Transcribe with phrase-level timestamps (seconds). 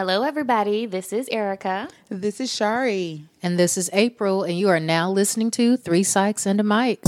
[0.00, 0.86] Hello, everybody.
[0.86, 1.86] This is Erica.
[2.08, 3.24] This is Shari.
[3.42, 7.02] And this is April, and you are now listening to Three Psychs and a Mic.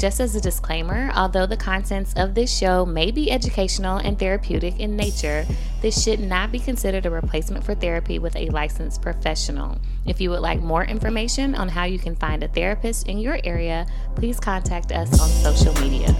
[0.00, 4.80] Just as a disclaimer, although the contents of this show may be educational and therapeutic
[4.80, 5.46] in nature,
[5.80, 9.78] this should not be considered a replacement for therapy with a licensed professional.
[10.04, 13.38] If you would like more information on how you can find a therapist in your
[13.44, 16.12] area, please contact us on social media.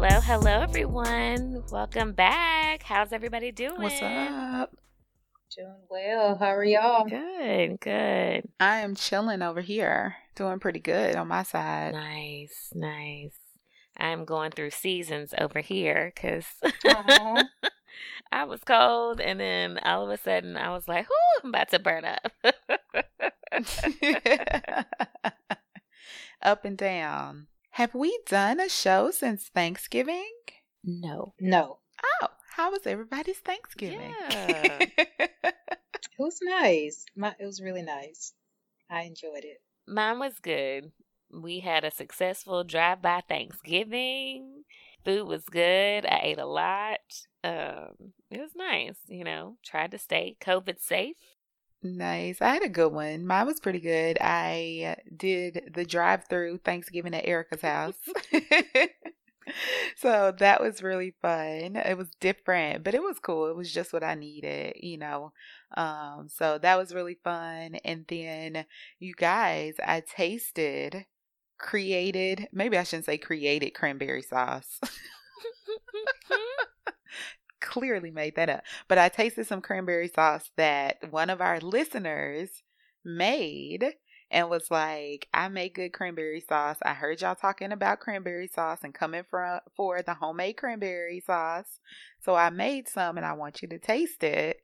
[0.00, 1.64] Hello, hello, everyone.
[1.72, 2.84] Welcome back.
[2.84, 3.82] How's everybody doing?
[3.82, 4.70] What's up?
[5.56, 6.36] Doing well.
[6.36, 7.04] How are y'all?
[7.04, 8.48] Good, good.
[8.60, 11.94] I am chilling over here, doing pretty good on my side.
[11.94, 13.34] Nice, nice.
[13.96, 17.42] I'm going through seasons over here because uh-huh.
[18.30, 21.70] I was cold, and then all of a sudden I was like, "Whoo, I'm about
[21.70, 22.30] to burn up."
[26.40, 27.48] Up and down.
[27.78, 30.32] Have we done a show since Thanksgiving?
[30.82, 31.32] no.
[31.38, 32.26] No, Oh,
[32.56, 34.16] how was everybody's Thanksgiving?
[34.30, 34.78] Yeah.
[34.98, 37.06] it was nice.
[37.14, 38.32] My, it was really nice.
[38.90, 39.62] I enjoyed it.
[39.86, 40.90] Mine was good.
[41.32, 44.64] We had a successful drive-by Thanksgiving.
[45.04, 46.04] Food was good.
[46.04, 46.98] I ate a lot.
[47.44, 48.96] Um, it was nice.
[49.06, 51.14] You know, tried to stay COVID safe.
[51.82, 52.42] Nice.
[52.42, 53.24] I had a good one.
[53.26, 54.18] Mine was pretty good.
[54.20, 57.94] I did the drive through Thanksgiving at Erica's house.
[59.96, 61.76] so that was really fun.
[61.76, 63.48] It was different, but it was cool.
[63.48, 65.32] It was just what I needed, you know.
[65.76, 67.76] Um, so that was really fun.
[67.84, 68.64] And then
[68.98, 71.06] you guys, I tasted
[71.58, 74.80] created, maybe I shouldn't say created cranberry sauce.
[77.60, 78.62] Clearly made that up.
[78.86, 82.62] But I tasted some cranberry sauce that one of our listeners
[83.04, 83.94] made
[84.30, 86.76] and was like, I make good cranberry sauce.
[86.82, 91.80] I heard y'all talking about cranberry sauce and coming from for the homemade cranberry sauce.
[92.24, 94.60] So I made some and I want you to taste it.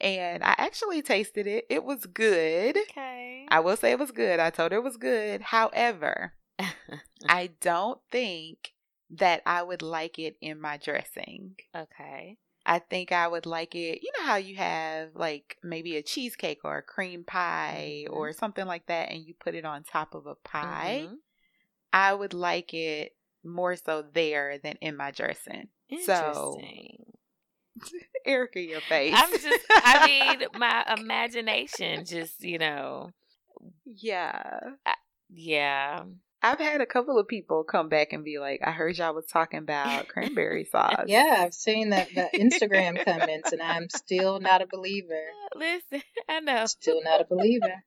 [0.00, 1.66] And I actually tasted it.
[1.68, 2.76] It was good.
[2.90, 3.46] okay.
[3.48, 4.40] I will say it was good.
[4.40, 5.42] I told her it was good.
[5.42, 6.32] However,
[7.28, 8.72] I don't think
[9.10, 11.56] that I would like it in my dressing.
[11.74, 12.36] okay.
[12.66, 14.02] I think I would like it.
[14.02, 18.12] You know how you have like maybe a cheesecake or a cream pie Mhm.
[18.14, 21.06] or something like that, and you put it on top of a pie?
[21.08, 21.16] Mhm.
[21.92, 25.68] I would like it more so there than in my dressing.
[26.04, 27.12] So, Interesting.
[28.26, 29.14] Erica, your face.
[29.16, 33.10] I'm just, I mean, my imagination just, you know,
[33.84, 34.60] yeah.
[35.30, 36.04] yeah.
[36.42, 39.26] I've had a couple of people come back and be like, I heard y'all was
[39.26, 41.04] talking about cranberry sauce.
[41.06, 45.20] Yeah, I've seen that the Instagram comments, and I'm still not a believer.
[45.54, 46.64] Listen, I know.
[46.66, 47.82] Still not a believer.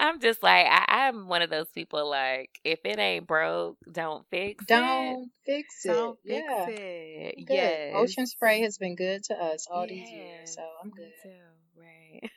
[0.00, 4.24] I'm just like, I, I'm one of those people like, if it ain't broke, don't
[4.30, 4.68] fix it.
[4.68, 5.88] Don't fix it.
[5.88, 6.66] Don't fix yeah.
[6.68, 7.34] it.
[7.38, 7.54] I'm good.
[7.54, 7.92] Yes.
[7.94, 11.12] Ocean spray has been good to us all these years, so I'm me good.
[11.22, 11.80] Too.
[11.80, 12.30] Right.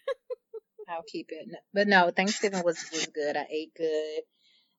[0.89, 1.47] I'll keep it.
[1.73, 3.37] But no, Thanksgiving was was good.
[3.37, 4.21] I ate good,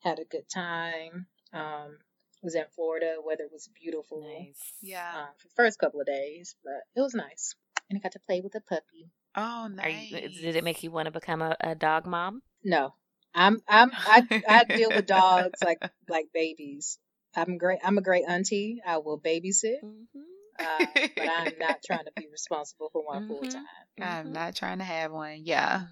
[0.09, 1.27] had a good time.
[1.53, 1.99] Um,
[2.43, 3.17] was in Florida.
[3.25, 4.23] Weather was beautiful.
[4.23, 4.73] nice.
[4.81, 5.11] Yeah.
[5.17, 7.55] Um, for the first couple of days, but it was nice.
[7.91, 9.11] And I got to play with a puppy.
[9.35, 10.11] Oh, Are nice.
[10.11, 12.43] you, did it make you want to become a, a dog mom?
[12.65, 12.95] No,
[13.35, 15.79] I'm I'm I I deal with dogs like
[16.09, 16.99] like babies.
[17.35, 17.81] I'm great.
[17.85, 18.81] I'm a great auntie.
[18.87, 20.21] I will babysit, Mm-hmm.
[20.59, 20.87] uh,
[21.17, 23.29] but I'm not trying to be responsible for one Mhm.
[23.29, 23.63] full time.
[24.01, 25.41] I'm not trying to have one.
[25.45, 25.83] Yeah.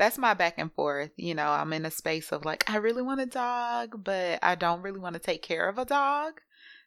[0.00, 1.10] That's my back and forth.
[1.18, 4.54] You know, I'm in a space of like, I really want a dog, but I
[4.54, 6.40] don't really want to take care of a dog.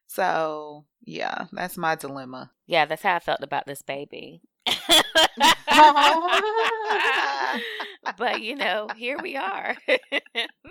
[0.07, 2.50] So, yeah, that's my dilemma.
[2.66, 4.41] Yeah, that's how I felt about this baby.
[8.18, 9.78] but you know, here we are.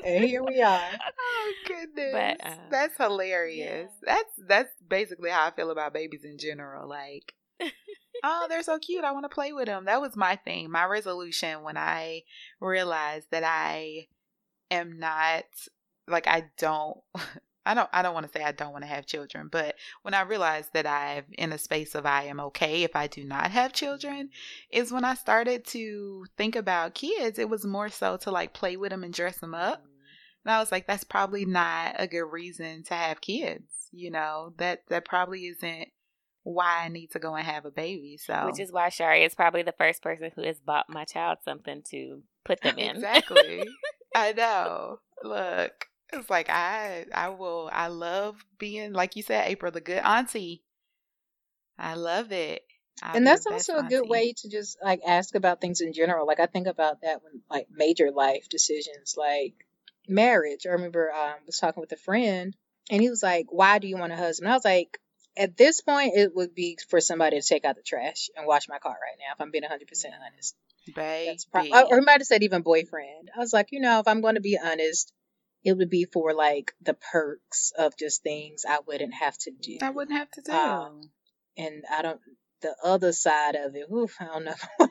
[0.05, 0.81] And here we are.
[1.35, 2.13] Oh goodness.
[2.13, 3.91] But, uh, that's hilarious.
[4.05, 6.89] That's that's basically how I feel about babies in general.
[6.89, 7.35] Like
[8.23, 9.05] oh, they're so cute.
[9.05, 9.87] I want to play with them.
[9.87, 10.71] That was my thing.
[10.71, 12.23] My resolution when I
[12.61, 14.09] realized that I
[14.71, 15.45] am not
[16.09, 16.99] like I don't
[17.67, 20.15] I don't I don't want to say I don't want to have children, but when
[20.15, 23.53] I realized that I'm in a space of I am okay if I do not
[23.53, 24.31] have children
[24.71, 27.39] is when I started to think about kids.
[27.39, 29.81] It was more so to like play with them and dress them up.
[29.81, 29.89] Mm-hmm.
[30.45, 33.63] And I was like, that's probably not a good reason to have kids.
[33.93, 35.89] You know, that that probably isn't
[36.45, 38.17] why I need to go and have a baby.
[38.17, 41.39] So Which is why Shari is probably the first person who has bought my child
[41.45, 42.97] something to put them in.
[42.97, 43.69] exactly.
[44.15, 44.99] I know.
[45.23, 50.03] Look, it's like I I will I love being like you said, April, the good
[50.05, 50.63] auntie.
[51.79, 52.65] I love it.
[53.03, 54.09] I'll and that's also a good auntie.
[54.09, 56.27] way to just like ask about things in general.
[56.27, 59.55] Like I think about that when like major life decisions, like
[60.09, 60.67] marriage.
[60.67, 62.55] I remember um, was talking with a friend
[62.91, 64.99] and he was like, "Why do you want a husband?" I was like,
[65.37, 68.69] "At this point, it would be for somebody to take out the trash and wash
[68.69, 69.35] my car right now.
[69.35, 70.57] If I'm being 100 percent honest,
[70.95, 71.27] Baby.
[71.27, 73.31] that's pro- or he might have said even boyfriend.
[73.35, 75.13] I was like, you know, if I'm going to be honest,
[75.65, 79.79] it would be for like the perks of just things I wouldn't have to do.
[79.81, 80.53] I wouldn't have to do.
[80.53, 81.01] Um,
[81.57, 82.21] and I don't
[82.63, 83.87] the other side of it.
[83.93, 84.55] Oof, I don't know.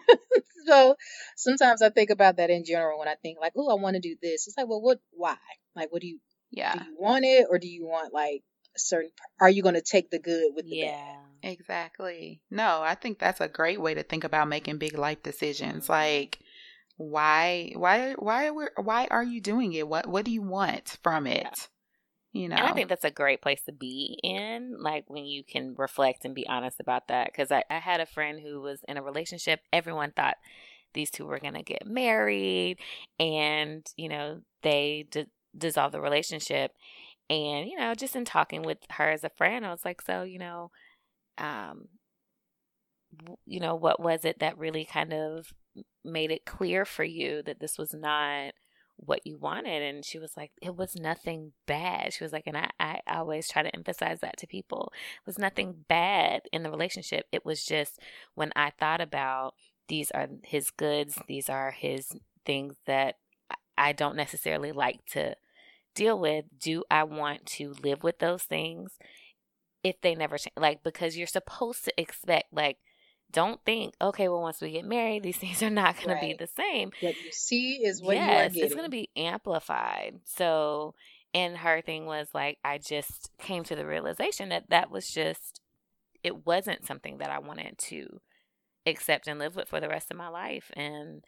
[0.67, 0.95] so
[1.35, 4.01] sometimes I think about that in general when I think like, oh, I want to
[4.01, 4.47] do this.
[4.47, 4.99] It's like, well, what?
[5.11, 5.37] Why?
[5.75, 6.19] Like, what do you
[6.51, 6.73] yeah.
[6.73, 6.85] do?
[6.85, 8.43] You want it, or do you want like
[8.75, 9.11] a certain?
[9.39, 10.91] Are you going to take the good with the Yeah.
[10.91, 11.17] bad?
[11.43, 12.41] Exactly.
[12.51, 15.85] No, I think that's a great way to think about making big life decisions.
[15.85, 15.89] Mhm.
[15.89, 16.39] Like
[16.97, 19.87] why why why are why are you doing it?
[19.87, 21.69] What what do you want from it?
[22.31, 22.55] You know.
[22.57, 26.23] And I think that's a great place to be in, like when you can reflect
[26.23, 27.25] and be honest about that.
[27.27, 29.61] Because I, I had a friend who was in a relationship.
[29.73, 30.37] Everyone thought
[30.93, 32.77] these two were going to get married,
[33.19, 35.25] and, you know, they d-
[35.57, 36.71] dissolved the relationship.
[37.31, 40.23] And, you know, just in talking with her as a friend, I was like, so,
[40.23, 40.69] you know,
[41.37, 41.87] um,
[43.45, 45.53] you know, what was it that really kind of
[46.03, 48.51] made it clear for you that this was not
[48.97, 49.81] what you wanted?
[49.81, 52.11] And she was like it was nothing bad.
[52.13, 54.91] She was like and I, I always try to emphasize that to people.
[54.93, 57.27] It was nothing bad in the relationship.
[57.31, 57.99] It was just
[58.35, 59.53] when i thought about
[59.87, 62.11] these are his goods these are his
[62.45, 63.15] things that
[63.77, 65.35] i don't necessarily like to
[65.95, 68.97] deal with do i want to live with those things
[69.83, 72.77] if they never change like because you're supposed to expect like
[73.31, 76.33] don't think okay well once we get married these things are not going to be
[76.33, 80.19] the same What you see is what you are yes, it's going to be amplified.
[80.25, 80.95] So,
[81.33, 85.61] and her thing was like, I just came to the realization that that was just,
[86.23, 88.19] it wasn't something that I wanted to
[88.85, 90.71] accept and live with for the rest of my life.
[90.73, 91.23] And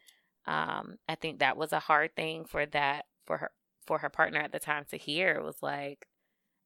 [0.46, 3.52] um, I think that was a hard thing for that, for her,
[3.86, 5.42] for her partner at the time to hear.
[5.42, 6.08] Was like,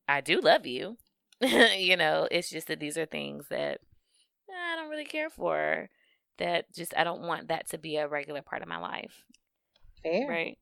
[0.07, 0.97] I do love you.
[1.41, 3.79] you know, it's just that these are things that
[4.49, 5.89] I don't really care for.
[6.37, 9.23] That just, I don't want that to be a regular part of my life.
[10.03, 10.27] Fair.
[10.29, 10.57] Right.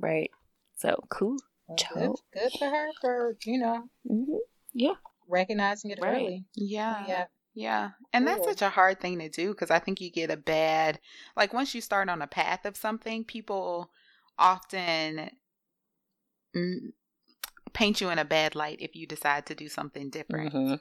[0.00, 0.30] Right.
[0.76, 1.36] So cool.
[1.68, 4.92] Well, Good, good for her for you know Mm-hmm.
[5.28, 6.14] recognizing it Right.
[6.14, 6.44] early.
[6.54, 7.06] yeah.
[7.06, 7.24] Yeah.
[7.54, 7.90] Yeah.
[8.12, 11.00] And that's such a hard thing to do because I think you get a bad,
[11.36, 13.90] like, once you start on a path of something, people
[14.38, 15.30] often
[17.72, 20.54] paint you in a bad light if you decide to do something different.
[20.54, 20.74] Mm-hmm.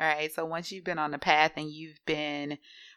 [0.00, 0.32] All right.
[0.32, 2.56] So once you've been on the path and you've been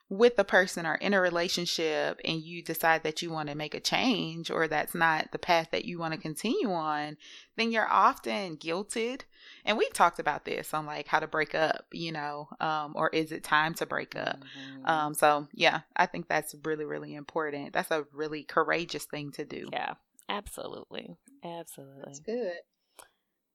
[0.10, 3.74] with a person or in a relationship and you decide that you want to make
[3.74, 7.18] a change or that's not the path that you want to continue on,
[7.58, 9.22] then you're often guilted.
[9.66, 13.10] And we've talked about this on like how to break up, you know, um, or
[13.10, 14.40] is it time to break up?
[14.40, 14.86] Mm-hmm.
[14.86, 17.74] Um, so yeah, I think that's really, really important.
[17.74, 19.68] That's a really courageous thing to do.
[19.74, 19.96] yeah.
[20.34, 21.16] Absolutely.
[21.44, 22.02] Absolutely.
[22.06, 22.54] That's good.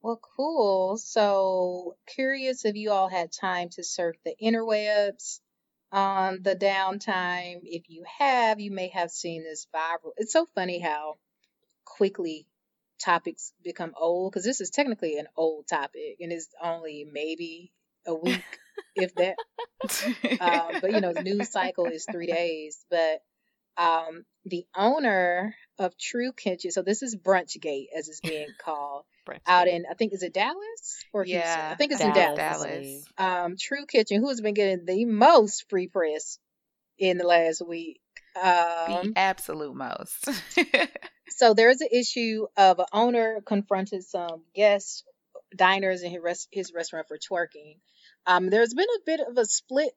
[0.00, 0.96] Well, cool.
[0.96, 5.40] So curious if you all had time to surf the interwebs
[5.90, 7.60] on the downtime.
[7.64, 10.12] If you have, you may have seen this viral.
[10.16, 11.16] It's so funny how
[11.84, 12.46] quickly
[13.00, 17.72] topics become old because this is technically an old topic and it's only maybe
[18.06, 18.58] a week,
[18.94, 19.36] if that.
[20.40, 22.84] Um, but you know, the news cycle is three days.
[22.90, 23.22] But
[23.76, 29.04] um, the owner of True Kitchen, so this is Brunchgate as it's being called,
[29.46, 31.42] out in I think is it Dallas or Houston?
[31.42, 33.04] Yeah, I think it's Dallas, in Dallas.
[33.17, 33.44] Dallas.
[33.46, 36.38] Um, True Kitchen, who has been getting the most free press
[36.98, 38.00] in the last week.
[38.34, 40.28] the Um, absolute most.
[41.28, 45.05] so there is an issue of an owner confronted some guests,
[45.55, 47.76] diners in his, his restaurant for twerking.
[48.26, 49.90] Um, there's been a bit of a split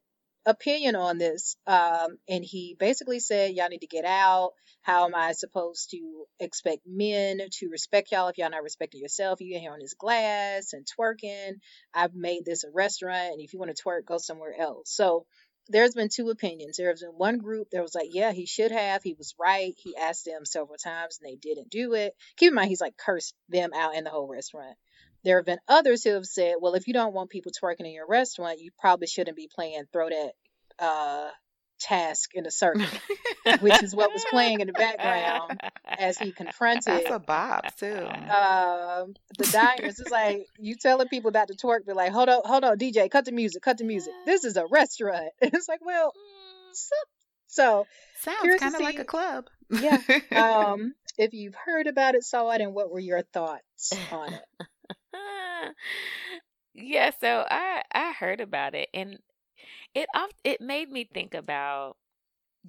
[0.45, 1.55] opinion on this.
[1.67, 4.51] Um, and he basically said, y'all need to get out.
[4.81, 9.39] How am I supposed to expect men to respect y'all if y'all not respecting yourself?
[9.39, 11.53] You in here on this glass and twerking.
[11.93, 14.91] I've made this a restaurant, and if you want to twerk, go somewhere else.
[14.91, 15.25] So
[15.69, 16.77] there's been two opinions.
[16.77, 19.03] There's been one group that was like, yeah, he should have.
[19.03, 19.73] He was right.
[19.77, 22.13] He asked them several times, and they didn't do it.
[22.37, 24.75] Keep in mind, he's like cursed them out in the whole restaurant.
[25.23, 27.93] There have been others who have said, well, if you don't want people twerking in
[27.93, 30.31] your restaurant, you probably shouldn't be playing throw that
[30.79, 31.29] uh,
[31.81, 32.85] task in a circle,
[33.59, 38.07] which is what was playing in the background as he confronted That's a bop too.
[38.07, 39.99] um, the diners.
[39.99, 43.09] It's like you telling people about to twerk, but like, hold on, hold on, DJ,
[43.09, 44.13] cut the music, cut the music.
[44.25, 45.31] This is a restaurant.
[45.41, 46.13] it's like, well,
[46.73, 46.95] so,
[47.47, 47.87] so
[48.21, 49.47] Sounds kind of like a club.
[49.69, 49.99] yeah.
[50.35, 54.67] um, if you've heard about it, saw it, and what were your thoughts on it?
[56.73, 59.19] yeah, so I I heard about it and
[59.95, 60.07] it
[60.43, 61.97] it made me think about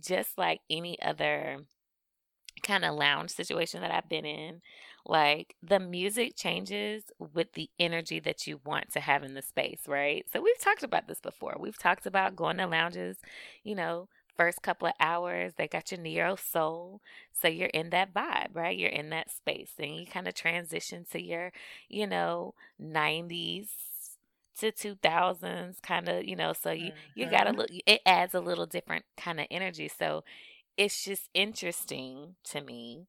[0.03, 1.59] just like any other
[2.63, 4.61] kind of lounge situation that I've been in,
[5.05, 9.81] like the music changes with the energy that you want to have in the space,
[9.89, 10.25] right?
[10.33, 11.57] So we've talked about this before.
[11.59, 13.17] We've talked about going to lounges,
[13.65, 17.01] you know, first couple of hours, they got your neo soul.
[17.33, 18.77] So you're in that vibe, right?
[18.77, 19.71] You're in that space.
[19.77, 21.53] Then you kind of transition to your,
[21.89, 23.69] you know, 90s
[24.59, 28.41] to 2000s kind of, you know, so you you got a little it adds a
[28.41, 29.89] little different kind of energy.
[29.89, 30.25] So
[30.77, 33.07] it's just interesting to me.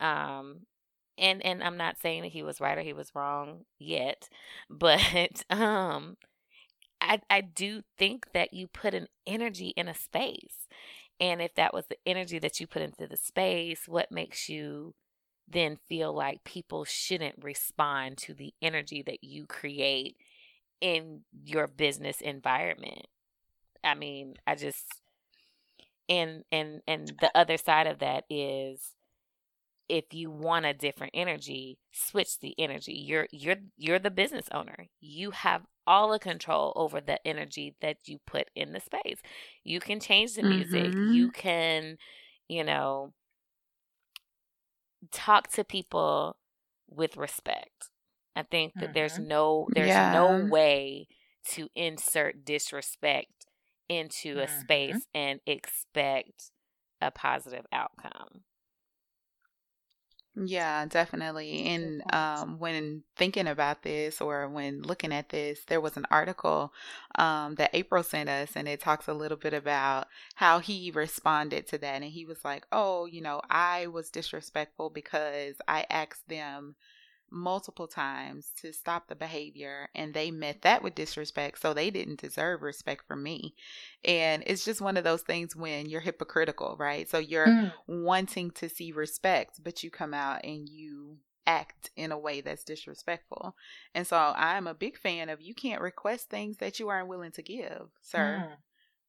[0.00, 0.60] Um
[1.18, 4.28] and and I'm not saying that he was right or he was wrong yet,
[4.70, 6.16] but um
[7.08, 10.68] I I do think that you put an energy in a space.
[11.20, 14.94] And if that was the energy that you put into the space, what makes you
[15.48, 20.16] then feel like people shouldn't respond to the energy that you create
[20.80, 23.06] in your business environment?
[23.84, 24.86] I mean, I just
[26.08, 28.94] and and and the other side of that is
[29.88, 32.92] if you want a different energy, switch the energy.
[32.94, 34.86] You're you're you're the business owner.
[35.00, 39.20] You have all the control over the energy that you put in the space.
[39.64, 40.94] You can change the music.
[40.94, 41.00] Mhm.
[41.00, 41.98] You can,
[42.48, 43.12] you know,
[45.10, 46.36] talk to people
[46.88, 47.90] with respect.
[48.36, 49.26] I think that there's Mhm.
[49.26, 50.00] no there's Yeah.
[50.00, 51.08] no way
[51.50, 53.46] to insert disrespect
[53.88, 54.48] into a Mhm.
[54.48, 56.50] space and expect
[57.00, 58.42] a positive outcome.
[60.40, 61.64] Yeah, definitely.
[61.66, 66.72] And um, when thinking about this or when looking at this, there was an article
[67.16, 71.66] um, that April sent us, and it talks a little bit about how he responded
[71.68, 72.02] to that.
[72.02, 76.76] And he was like, Oh, you know, I was disrespectful because I asked them
[77.30, 81.60] multiple times to stop the behavior, and they met that with disrespect.
[81.60, 83.54] So they didn't deserve respect from me.
[84.04, 87.08] And it's just one of those things when you're hypocritical, right?
[87.08, 87.72] So you're Mm.
[87.86, 92.62] wanting to see respect, but you come out and you act in a way that's
[92.64, 93.56] disrespectful.
[93.94, 97.32] And so I'm a big fan of you can't request things that you aren't willing
[97.32, 98.44] to give, sir.
[98.46, 98.56] Mm.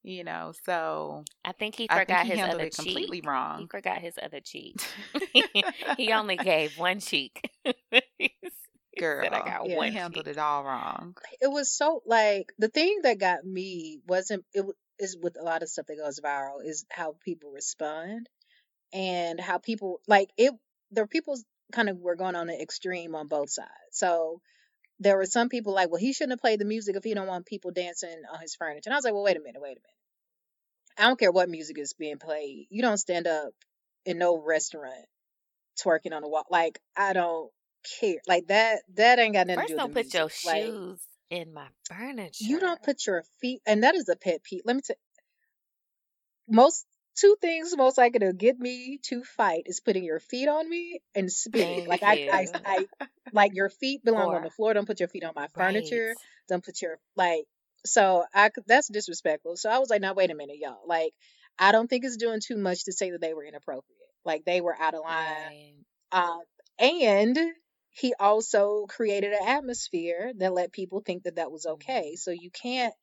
[0.01, 3.25] You know, so I think he I think forgot he his other it completely cheek.
[3.25, 3.67] He wrong.
[3.67, 4.81] forgot his other cheek.
[5.97, 7.51] he only gave one cheek.
[8.17, 8.35] he
[8.97, 9.77] Girl, said, "I got Yeah.
[9.77, 11.15] one handled it all wrong.
[11.41, 14.65] It was so like the thing that got me wasn't it
[14.99, 18.29] is with a lot of stuff that goes viral is how people respond
[18.93, 20.53] and how people like it.
[20.91, 21.37] There were people
[21.71, 23.69] kind of were going on the extreme on both sides.
[23.91, 24.41] So
[24.99, 27.27] there were some people like, well, he shouldn't have played the music if he don't
[27.27, 28.87] want people dancing on his furniture.
[28.87, 29.97] And I was like, well, wait a minute, wait a minute.
[30.97, 32.67] I don't care what music is being played.
[32.69, 33.53] You don't stand up
[34.05, 35.05] in no restaurant
[35.83, 36.45] twerking on the wall.
[36.49, 37.51] Like I don't
[37.99, 38.19] care.
[38.27, 38.81] Like that.
[38.95, 40.53] That ain't got nothing to First, do with don't the put your.
[40.53, 42.43] Like shoes in my furniture.
[42.43, 44.61] you don't put your feet, and that is a pet peeve.
[44.65, 44.95] Let me tell.
[46.47, 50.67] Most two things most likely to get me to fight is putting your feet on
[50.67, 51.87] me and spitting.
[51.87, 52.47] Like I, I.
[52.65, 54.73] I, like your feet belong on the floor.
[54.73, 55.51] Don't put your feet on my right.
[55.51, 56.15] furniture.
[56.47, 57.45] Don't put your like.
[57.85, 59.55] So I that's disrespectful.
[59.55, 60.79] So I was like, now wait a minute, y'all.
[60.85, 61.13] Like
[61.57, 63.83] I don't think it's doing too much to say that they were inappropriate.
[64.25, 65.25] Like they were out of line.
[65.25, 65.73] Right.
[66.11, 66.41] Um,
[66.79, 67.37] and
[67.99, 72.15] he also created an atmosphere that let people think that that was okay.
[72.15, 72.93] So you can't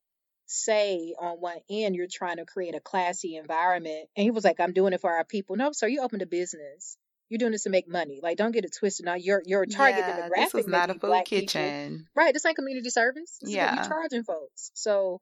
[0.47, 4.09] say on one end you're trying to create a classy environment.
[4.17, 5.57] And he was like, I'm doing it for our people.
[5.57, 6.97] No, sir, you opened a business.
[7.29, 8.21] You're doing this to make money.
[8.23, 9.05] Like, don't get it twisted.
[9.05, 11.63] Now, your your target Yeah, this demographic may not a food black people.
[11.63, 12.07] kitchen.
[12.15, 13.39] Right, this ain't community service.
[13.41, 13.89] This is Yeah.
[13.89, 14.71] charging folks.
[14.75, 15.21] So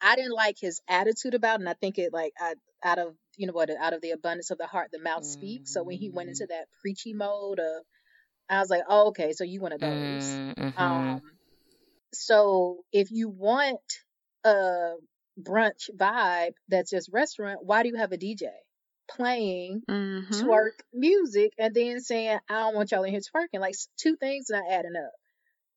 [0.00, 2.54] I didn't like his attitude about it, and I think it like I,
[2.84, 5.72] out of you know what out of the abundance of the heart the mouth speaks.
[5.72, 7.84] So when he went Mm, into that preachy mode of
[8.50, 9.90] I was like, oh, okay, so you one of those.
[9.92, 10.82] mm-hmm.
[10.82, 11.20] Um,
[12.12, 13.80] so if you want
[14.44, 14.92] a
[15.40, 18.48] brunch vibe that's just restaurant, why do you have a DJ
[19.10, 20.34] playing Mm-hmm.
[20.44, 23.60] twerk music and then saying, I don't want y'all in here twerking?
[23.60, 25.12] Like two things not adding up.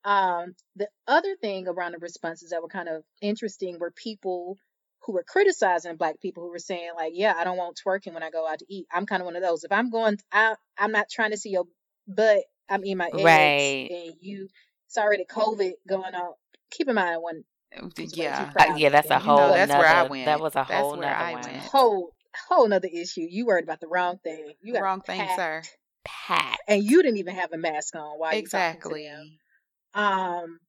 [0.04, 4.58] Um, the other thing around the responses that were kind of interesting were people
[5.04, 8.24] who were criticizing black people who were saying like, yeah, I don't want twerking when
[8.24, 8.88] I go out to eat.
[8.92, 9.64] I'm kind of one of those.
[9.64, 11.66] If I'm going, I, I'm not trying to see your
[12.08, 12.44] butt.
[12.72, 13.88] I'm in my eggs Right.
[13.92, 14.48] and you,
[14.88, 16.34] it's already COVID going on.
[16.72, 18.52] Keep in mind when he was way too Yeah.
[18.58, 20.26] Uh, yeah, that's a And you know whole No, that's where I went.
[20.26, 21.42] That was a That's whole where nother I one.
[21.44, 21.58] went.
[21.58, 22.12] whole
[22.48, 23.28] whole nother issue.
[23.30, 24.54] You worried about the wrong thing.
[24.62, 25.62] You got Wrong thing, sir.
[25.64, 26.62] packed, Packed.
[26.68, 29.12] and you didn't even have a mask on Why you to Exactly.
[29.94, 30.60] Um,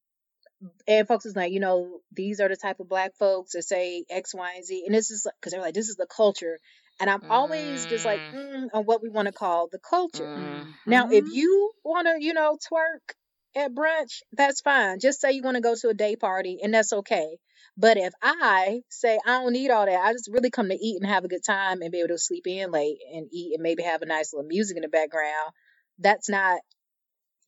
[0.86, 4.04] and folks is like, you know, these are the type of black folks that say
[4.10, 6.58] X, Y, and Z, and this is because they're like, this is the culture,
[7.02, 10.28] and I'm always just like, Mm, mm, on what we want to call the culture.
[10.38, 10.66] mm.
[10.86, 11.32] Now, if Mhm.
[11.32, 13.14] you want to, you know, twerk
[13.56, 15.00] at brunch, that's fine.
[15.00, 17.38] Just say you want to go to a day party, and that's okay.
[17.76, 21.02] But if I say I don't need all that, I just really come to eat
[21.02, 23.62] and have a good time and be able to sleep in late and eat and
[23.62, 25.52] maybe have a nice little music in the background,
[25.98, 26.60] that's not,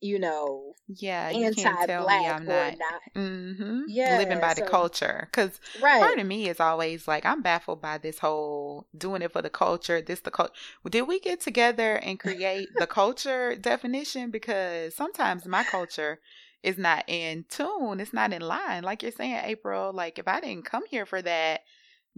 [0.01, 2.77] you know, Yeah, you can't tell me anti-black I'm or not.
[2.77, 3.01] not.
[3.15, 4.17] hmm Yeah.
[4.17, 5.27] Living by the culture.
[5.31, 9.31] Because right, part of me is always like, I'm baffled by this whole doing it
[9.31, 10.53] for the culture, this the culture.
[10.89, 14.31] Did we get together and create the culture definition?
[14.31, 16.19] Because sometimes my culture
[16.61, 18.83] is not in tune, it's not in line.
[18.83, 21.61] Like you're saying, April, like if I didn't come here for that,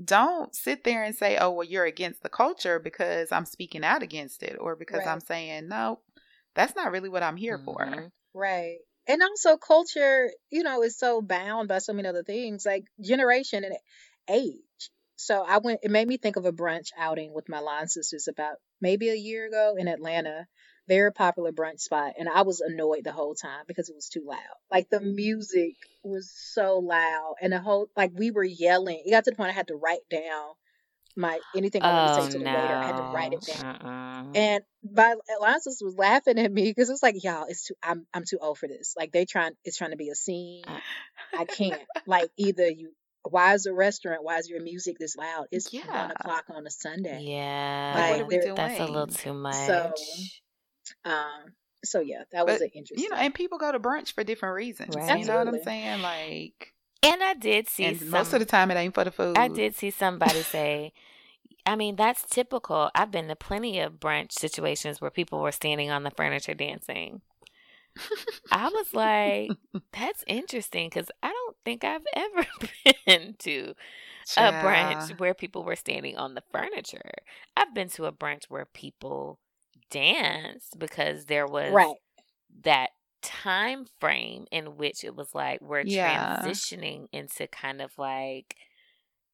[0.04, 4.04] don't sit there and say, oh, well, you're against the culture because I'm speaking out
[4.04, 6.00] against it or because right, I'm saying, no,
[6.58, 7.78] that's not really what I'm here for.
[7.78, 8.12] Mhm.
[8.34, 8.80] right.
[9.08, 13.64] And also, culture, you know, is so bound by so many other things, like generation
[13.64, 13.78] and
[14.30, 14.92] age.
[15.16, 18.28] So I went, it made me think of a brunch outing with my line sisters
[18.28, 20.48] about maybe a year ago in Atlanta.
[20.88, 22.14] Very popular brunch spot.
[22.20, 24.38] And I was annoyed the whole time because it was too loud.
[24.72, 29.04] Like the music was so loud and the whole, like we were yelling.
[29.06, 30.54] It got to the point I had to write down
[31.18, 32.78] my, anything I wanted to Oh say to the waiter.
[32.82, 33.66] I had to write it down.
[33.66, 34.24] Uh-uh.
[34.36, 37.74] And my Alonsis was laughing at me because it's like, y'all, it's too.
[37.82, 38.94] I'm I'm too old for this.
[38.98, 40.64] Like they trying, it's trying to be a scene.
[40.68, 40.80] Uh,
[41.38, 41.82] I can't.
[42.06, 42.92] Like either you.
[43.30, 44.24] Why is the restaurant?
[44.24, 45.48] Why is your music this loud?
[45.52, 47.12] It's one o'clock on a Sunday.
[47.12, 48.54] Like, what Yeah, are Like we there.
[48.56, 49.16] that's a little doing?
[49.18, 50.42] too So much.
[51.04, 51.54] um.
[51.84, 54.56] So yeah, that was But, an you know, and people go to brunch for different
[54.56, 54.96] reasons.
[54.96, 56.02] You know what I'm saying?
[56.02, 56.74] Like,
[57.04, 59.36] And I did see and most of the time it ain't for the food.
[59.38, 60.94] I did see somebody say,
[61.66, 62.90] I mean, that's typical.
[62.96, 67.22] I've been to plenty of brunch situations where people were standing on the furniture dancing.
[68.52, 69.54] I was like,
[69.92, 72.48] that's interesting because I don't think I've ever
[73.06, 73.74] been to
[74.38, 77.12] a brunch where people were standing on the furniture.
[77.56, 79.40] I've been to a brunch where people
[79.90, 81.98] danced because there was Right.
[82.64, 82.92] that
[83.28, 85.86] time frame in which it was like we're Yeah.
[85.86, 88.56] transitioning into kind of like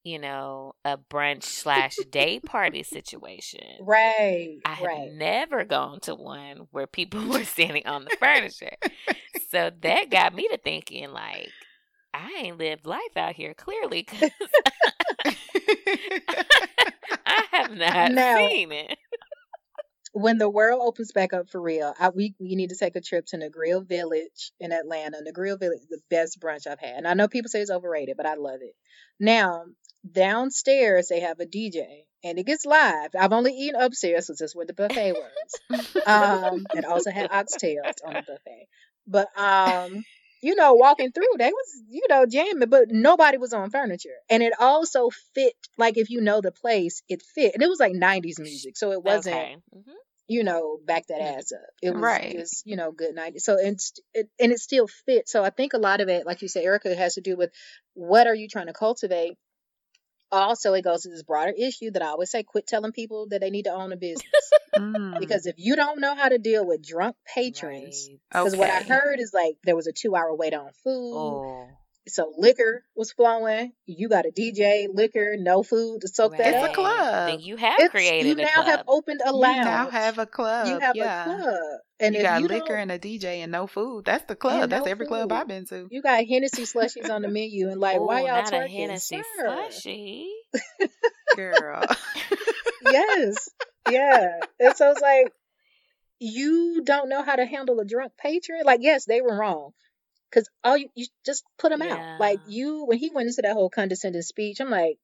[0.04, 4.60] you know a brunch slash day party situation Right.
[4.66, 4.96] i have Right.
[4.96, 8.76] never gone to one where people were standing on the furniture
[9.52, 11.52] so that got me to thinking like
[12.14, 14.30] i ain't lived life out here clearly because
[17.26, 18.98] i have not Now, seen it
[20.24, 23.02] when the world opens back up for real, I, we we need to take a
[23.02, 25.18] trip to Negril Village in Atlanta.
[25.18, 28.16] Negril Village, is the best brunch I've had, and I know people say it's overrated,
[28.18, 28.76] but I love it.
[29.20, 29.66] Now
[30.10, 33.12] downstairs they have a DJ, and it gets live.
[33.20, 35.62] I've only eaten upstairs, so that's where the buffet was.
[36.06, 38.68] Um, and also had oxtails on the buffet.
[39.08, 40.04] But um,
[40.42, 44.42] you know, walking through, they was you know jamming, but nobody was on furniture, and
[44.42, 45.54] it also fit.
[45.78, 48.92] Like if you know the place, it fit, and it was like '90s music, so
[48.92, 49.92] it wasn't okay hmm
[50.28, 51.62] you know, back that ass up.
[51.82, 52.36] It was right.
[52.38, 53.40] just, you know, good night.
[53.42, 55.32] So it's it, and it still fits.
[55.32, 57.52] So I think a lot of it, like you said, Erica, has to do with
[57.94, 59.38] what are you trying to cultivate.
[60.32, 63.42] Also, it goes to this broader issue that I always say: quit telling people that
[63.42, 64.32] they need to own a business.
[64.76, 65.20] Mm.
[65.20, 68.82] Because if you don't know how to deal with drunk patrons, right because what I
[68.82, 71.68] heard is like there was a two-hour wait on food, oh
[72.08, 73.74] so liquor was flowing.
[73.86, 76.78] You got a DJ, liquor, no food to soak that It's a up.
[76.78, 76.98] Right.
[77.00, 77.28] club.
[77.30, 79.58] Then you have It's created you a now have opened a lounge.
[79.58, 80.68] You now have a club.
[80.68, 81.24] You have Yeah.
[81.24, 84.06] a club, and You if got you liquor and a DJ and no food.
[84.06, 84.70] That's the club.
[84.70, 85.88] That's no every club I've been to.
[85.90, 88.70] you got Hennessy slushies on the menu, and like, why Oh, y'all not a twerking,
[88.72, 89.46] Hennessy sir?
[89.46, 90.30] slushy.
[91.36, 91.86] Girl.
[92.86, 93.50] Yes,
[93.86, 94.42] yeah.
[94.60, 95.32] And so it's like
[96.20, 98.62] you don't know how to handle a drunk patron.
[98.66, 99.72] Like, yes, they were wrong.
[100.34, 102.00] Cause all you, you just put him out.
[102.20, 104.98] Like you, when he went into that whole condescending speech, I'm like,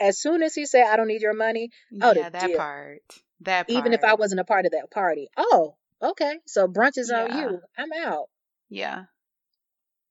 [0.00, 1.70] as soon as he said, "I don't need your money,"
[2.02, 2.58] oh, yeah, that dip.
[2.58, 3.02] part.
[3.42, 6.40] That Even if I wasn't a part of that party, oh, okay.
[6.46, 7.60] So brunch is on you.
[7.78, 8.26] I'm out.
[8.68, 9.04] Yeah.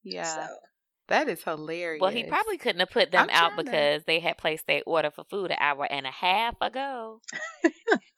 [0.04, 0.24] Yeah.
[0.24, 0.56] So
[1.10, 2.00] That is hilarious.
[2.00, 4.68] Well, he probably couldn't have put them I'm out trying to because they had placed
[4.68, 7.20] their order for food an hour and a half ago.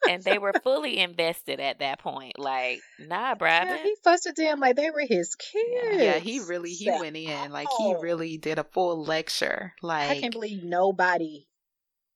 [0.08, 2.38] and they were fully invested at that point.
[2.38, 5.92] Like, nah, yeah, he fussed at them like they were his Yeah.
[5.92, 7.50] Yeah, he really he Said, went in.
[7.50, 8.00] Like he oh.
[8.00, 9.74] really did a full lecture.
[9.82, 11.48] Like, I can't believe nobody,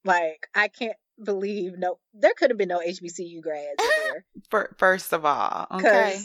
[0.05, 4.25] like, I can't believe no, there could have been no HBCU grads there.
[4.51, 6.21] fir- first of all, okay.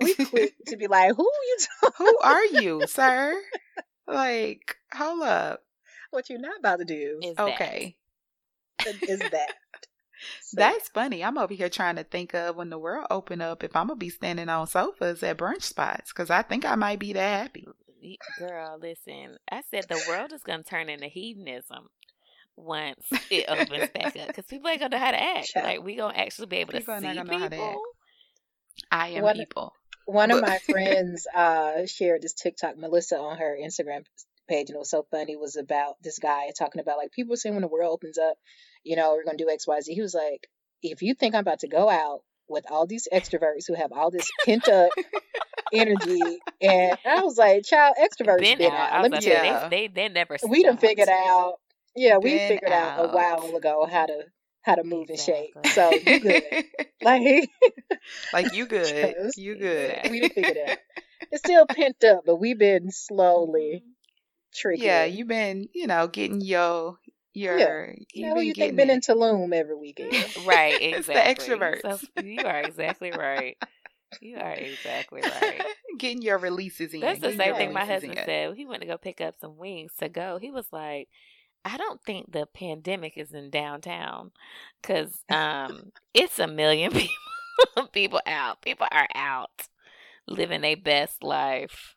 [0.00, 3.34] We quick to be like, who you talking Who are you, sir?
[4.14, 5.62] Like, hold up.
[6.10, 7.38] What you're not about to do Is.
[7.38, 7.96] Okay.
[8.86, 9.54] is that.
[10.42, 11.24] So, That's funny.
[11.24, 13.96] I'm over here trying to think of when the world open up if I'm gonna
[13.96, 17.66] be standing on sofas at brunch spots because I think I might be that happy.
[18.38, 19.36] Girl, listen.
[19.50, 21.88] I said the world is going to turn into hedonism
[22.56, 25.48] once it opens back up because people ain't going to know how to act.
[25.48, 25.66] Child.
[25.66, 27.48] Like, we going to actually be able to People are see not gonna know how
[27.48, 27.62] to act.
[27.62, 27.82] people.
[28.90, 29.74] I am What- people.
[30.10, 34.04] One of my friends uh, shared this TikTok, Melissa, on her Instagram
[34.48, 35.32] page, and it was so funny.
[35.32, 38.36] It was about this guy talking about like people saying when the world opens up,
[38.84, 39.94] you know, we're gonna do X, Y, Z.
[39.94, 40.48] He was like,
[40.82, 44.10] if you think I'm about to go out with all these extroverts who have all
[44.10, 44.90] this pent up
[45.72, 46.20] energy,
[46.60, 48.92] and I was like, child, extroverts been, been out.
[48.92, 49.02] out.
[49.02, 50.36] Let me tell you, they, they they never.
[50.48, 51.54] We done figured out.
[51.96, 53.00] Yeah, we figured out.
[53.00, 54.24] out a while ago how to
[54.62, 55.52] how to move exactly.
[55.56, 55.74] and shake.
[55.74, 56.64] So you good.
[57.02, 57.50] like
[58.32, 59.16] like you good.
[59.36, 60.00] You good.
[60.10, 60.78] We figured it out.
[61.30, 63.90] It's still pent up, but we've been slowly mm-hmm.
[64.54, 64.84] tricking.
[64.84, 66.98] Yeah, you've been, you know, getting your
[67.32, 67.92] your yeah.
[68.12, 70.12] you know, you think been in Tulum every weekend.
[70.46, 70.92] right, exactly.
[70.92, 72.00] it's the extroverts.
[72.00, 73.56] So you are exactly right.
[74.20, 75.62] You are exactly right.
[75.98, 77.00] Getting your releases in.
[77.00, 78.24] That's the same thing my husband in.
[78.24, 78.56] said.
[78.56, 80.38] He went to go pick up some wings to go.
[80.40, 81.08] He was like,
[81.64, 84.30] I don't think the pandemic is in downtown
[84.80, 87.14] because um, it's a million people
[87.92, 88.62] people out.
[88.62, 89.68] People are out
[90.26, 91.96] living their best life.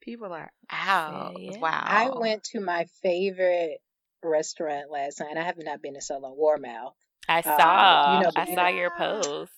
[0.00, 1.36] People are out.
[1.38, 1.58] Yeah.
[1.58, 1.84] Wow.
[1.84, 3.78] I went to my favorite
[4.22, 5.36] restaurant last night.
[5.36, 6.36] I have not been to so long.
[6.36, 6.94] Warmouth.
[7.28, 8.04] I um, saw.
[8.06, 9.52] Um, you know, I saw your post.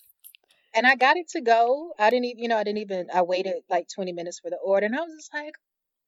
[0.77, 1.93] And I got it to go.
[1.99, 3.07] I didn't even, you know, I didn't even.
[3.15, 5.55] I waited like twenty minutes for the order, and I was just like,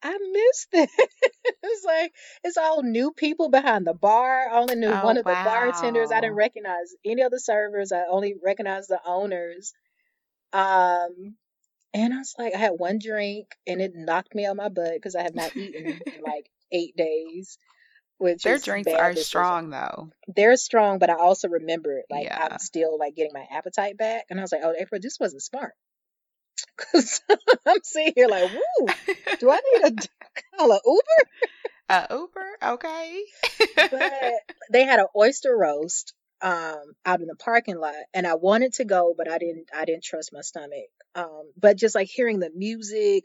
[0.02, 0.90] I missed it.
[1.62, 2.12] it's like
[2.44, 4.48] it's all new people behind the bar.
[4.48, 5.42] I only knew oh, one of wow.
[5.42, 6.10] the bartenders.
[6.12, 7.92] I didn't recognize any of the servers.
[7.92, 9.72] I only recognized the owners.
[10.52, 11.36] Um,
[11.92, 14.94] and I was like, I had one drink, and it knocked me on my butt
[14.94, 17.58] because I have not eaten in like eight days.
[18.18, 19.26] Which their drinks are decision.
[19.26, 20.10] strong though.
[20.26, 22.48] They're strong, but I also remember like yeah.
[22.50, 25.42] I'm still like getting my appetite back, and I was like, oh, April, this wasn't
[25.42, 25.74] smart.
[26.76, 27.20] Cause
[27.66, 28.86] I'm sitting here like, woo,
[29.38, 31.30] do I need a call an Uber?
[31.88, 33.22] A Uber, okay.
[33.90, 34.32] but
[34.70, 38.84] they had an oyster roast um out in the parking lot and I wanted to
[38.84, 40.90] go but I didn't I didn't trust my stomach.
[41.14, 43.24] Um but just like hearing the music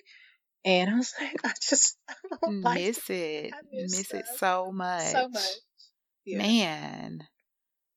[0.63, 1.97] and I was like I just
[2.41, 3.53] I miss it.
[3.71, 5.07] miss, miss it so much.
[5.07, 5.47] So much.
[6.25, 6.37] Yeah.
[6.37, 7.27] Man.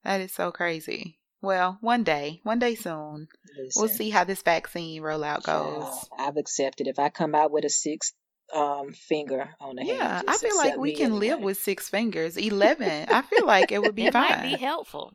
[0.03, 1.18] That is so crazy.
[1.44, 6.09] Well, one day, one day soon, Listen, we'll see how this vaccine rollout goes.
[6.18, 6.87] I've accepted.
[6.87, 8.14] If I come out with a sixth
[8.54, 11.28] um, finger on the yeah, I feel like we can anyway.
[11.28, 12.37] live with six fingers.
[12.37, 14.30] Eleven, I feel like it would be it fine.
[14.30, 15.12] Might be helpful.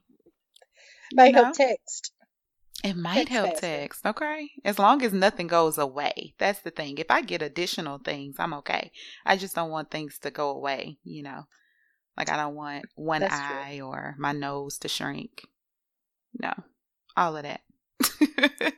[1.14, 2.12] Might help text.
[2.84, 3.62] It might text help faster.
[3.62, 4.06] text.
[4.06, 6.36] Okay, as long as nothing goes away.
[6.38, 6.98] That's the thing.
[6.98, 8.92] If I get additional things, I'm okay.
[9.26, 10.98] I just don't want things to go away.
[11.04, 11.44] You know,
[12.16, 13.88] like I don't want one That's eye true.
[13.88, 15.42] or my nose to shrink.
[16.38, 16.54] No,
[17.16, 17.62] all of that.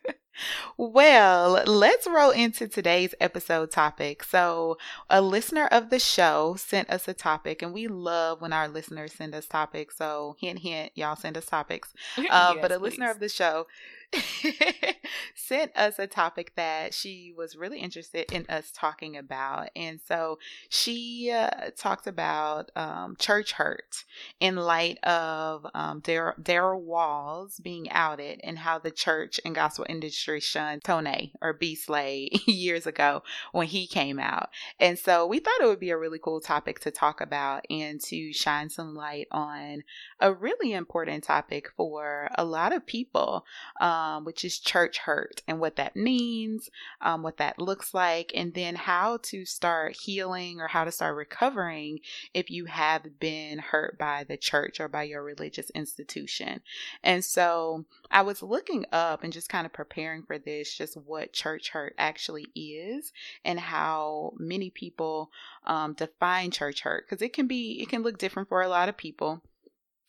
[0.78, 4.24] well, let's roll into today's episode topic.
[4.24, 4.78] So,
[5.10, 9.14] a listener of the show sent us a topic, and we love when our listeners
[9.14, 9.98] send us topics.
[9.98, 11.94] So, hint, hint, y'all send us topics.
[12.30, 12.84] Uh, yes, but a please.
[12.84, 13.68] listener of the show
[15.36, 19.70] sent us a topic that she was really interested in us talking about.
[19.76, 24.04] And so she uh, talked about um, church hurt
[24.40, 30.40] in light of um, Daryl Walls being outed and how the church and gospel industry
[30.40, 31.76] shunned Tonéx or B.
[31.76, 34.50] Slade years ago when he came out.
[34.80, 38.02] And so we thought it would be a really cool topic to talk about and
[38.02, 39.84] to shine some light on
[40.20, 43.46] a really important topic for a lot of people.
[43.80, 46.70] Um, um, which is church hurt and what that means,
[47.02, 51.16] um, what that looks like, and then how to start healing or how to start
[51.16, 52.00] recovering
[52.34, 56.62] if you have been hurt by the church or by your religious institution.
[57.04, 61.34] And so I was looking up and just kind of preparing for this, just what
[61.34, 63.14] church hurt actually is
[63.46, 65.30] and how many people
[65.66, 68.90] um, define church hurt because it can be, it can look different for a lot
[68.90, 69.44] of people.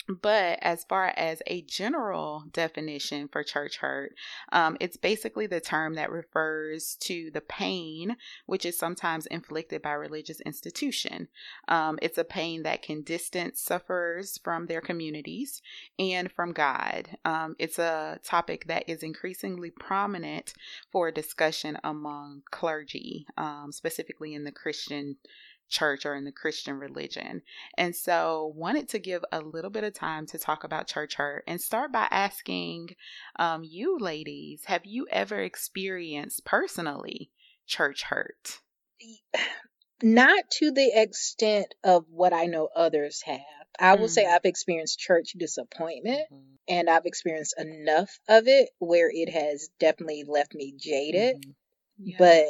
[0.09, 4.15] But as far as a general definition for church hurt,
[4.51, 9.93] um, it's basically the term that refers to the pain which is sometimes inflicted by
[9.93, 11.29] religious institution.
[11.69, 15.63] Um, it's a pain that can distance sufferers from their communities
[15.99, 17.17] and from God.
[17.25, 20.55] Um, it's a topic that is increasingly prominent
[20.91, 25.17] for discussion among clergy, um, specifically in the Christian
[25.73, 27.43] church or in the Christian religion.
[27.77, 31.45] And so, wanted to give a little bit of time to talk about church hurt
[31.47, 32.91] and start by asking
[33.37, 37.31] um, you, ladies, have you ever experienced personally
[37.67, 38.61] church hurt?
[40.03, 43.41] Not to the extent of what I know others have.
[43.79, 44.11] I will mm.
[44.11, 46.55] say I've experienced church disappointment mm-hmm.
[46.69, 52.09] and I've experienced enough of it where it has definitely left me jaded, mm-hmm.
[52.09, 52.17] yeah.
[52.19, 52.47] but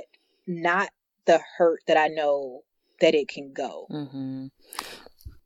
[0.47, 0.89] not
[1.27, 2.63] the hurt that I know
[3.03, 3.87] that it can go.
[3.91, 4.47] Mm-hmm.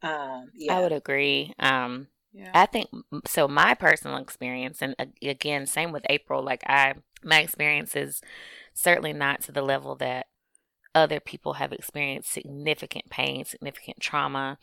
[0.03, 0.77] Um, yeah.
[0.77, 1.53] I would agree.
[1.59, 2.51] Um, yeah.
[2.55, 2.88] I think
[3.27, 3.49] so.
[3.49, 6.45] My personal experience, and again, same with April.
[6.45, 8.21] Like I my experience is
[8.75, 10.27] certainly not to the level that
[10.95, 14.59] other people have experienced significant pain, significant trauma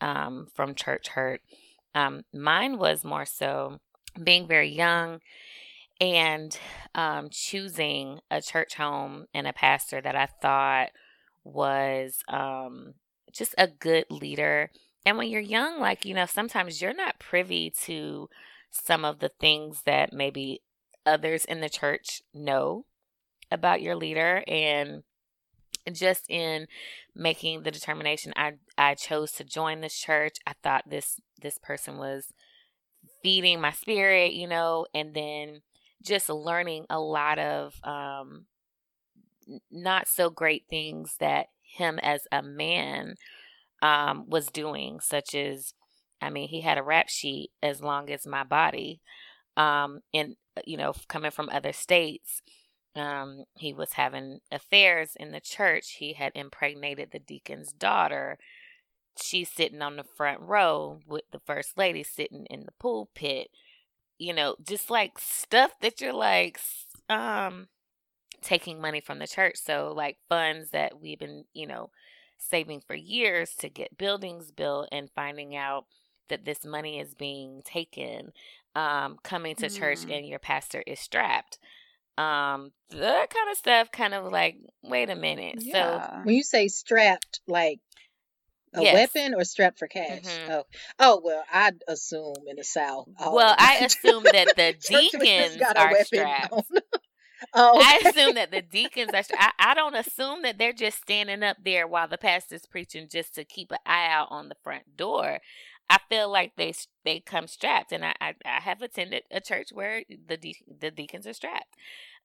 [0.00, 1.42] um, from church hurt.
[1.94, 3.80] Um, mine was more so
[4.22, 5.20] being very young
[6.00, 6.58] and
[6.94, 10.90] um, choosing a church home and a pastor that I thought
[11.44, 12.94] was um,
[13.32, 14.70] just a good leader.
[15.06, 18.28] And when you're young, like, you know, sometimes you're not privy to
[18.70, 20.62] some of the things that maybe
[21.06, 22.84] others in the church know
[23.50, 24.44] about your leader.
[24.46, 25.02] And
[25.92, 26.66] just in
[27.14, 30.36] making the determination I I chose to join this church.
[30.46, 32.32] I thought this this person was
[33.22, 35.62] feeding my spirit, you know, and then
[36.02, 38.46] just learning a lot of um
[39.70, 43.14] not so great things that him as a man
[43.82, 45.72] um was doing such as
[46.22, 49.00] I mean, he had a rap sheet as long as my body.
[49.56, 52.42] Um and you know, coming from other states
[52.96, 55.96] um, he was having affairs in the church.
[55.98, 58.38] He had impregnated the deacon's daughter.
[59.20, 63.48] She's sitting on the front row with the first lady sitting in the pulpit.
[64.18, 66.60] You know, just like stuff that you're like,
[67.08, 67.68] um,
[68.42, 69.56] taking money from the church.
[69.56, 71.90] So, like funds that we've been, you know,
[72.38, 75.86] saving for years to get buildings built and finding out
[76.28, 78.32] that this money is being taken,
[78.74, 79.78] um, coming to mm.
[79.78, 81.58] church and your pastor is strapped
[82.20, 86.08] um that kind of stuff kind of like wait a minute yeah.
[86.10, 87.80] so when you say strapped like
[88.74, 88.94] a yes.
[88.94, 90.52] weapon or strapped for cash mm-hmm.
[90.52, 90.64] oh
[90.98, 96.70] oh well i'd assume in the south well i assume that the deacons are strapped
[97.54, 97.96] Oh, okay.
[97.96, 99.22] I assume that the deacons are.
[99.38, 103.34] I, I don't assume that they're just standing up there while the pastor's preaching just
[103.34, 105.38] to keep an eye out on the front door.
[105.88, 106.74] I feel like they
[107.04, 110.90] they come strapped, and I I, I have attended a church where the de- the
[110.90, 111.74] deacons are strapped,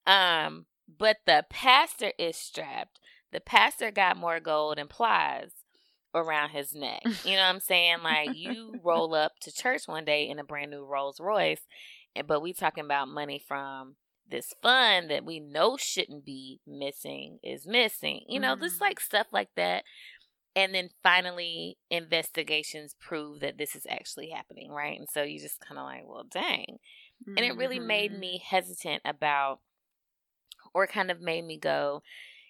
[0.08, 0.65] um,
[0.99, 2.99] but the pastor is strapped.
[3.32, 5.51] The pastor got more gold and plies
[6.13, 7.04] around his neck.
[7.23, 7.97] You know what I'm saying?
[8.04, 11.62] Like you roll up to church one day in a brand new Rolls Royce,
[12.15, 13.95] and but we talking about money from
[14.29, 18.21] this fun that we know shouldn't be missing is missing.
[18.27, 18.61] You know, mm.
[18.61, 19.83] just like stuff like that
[20.55, 25.59] and then finally investigations prove that this is actually happening right and so you just
[25.59, 26.77] kind of like well dang
[27.21, 27.33] mm-hmm.
[27.38, 28.21] and it really made mm-hmm.
[28.21, 29.59] me hesitant about
[30.73, 32.01] or kind of made me go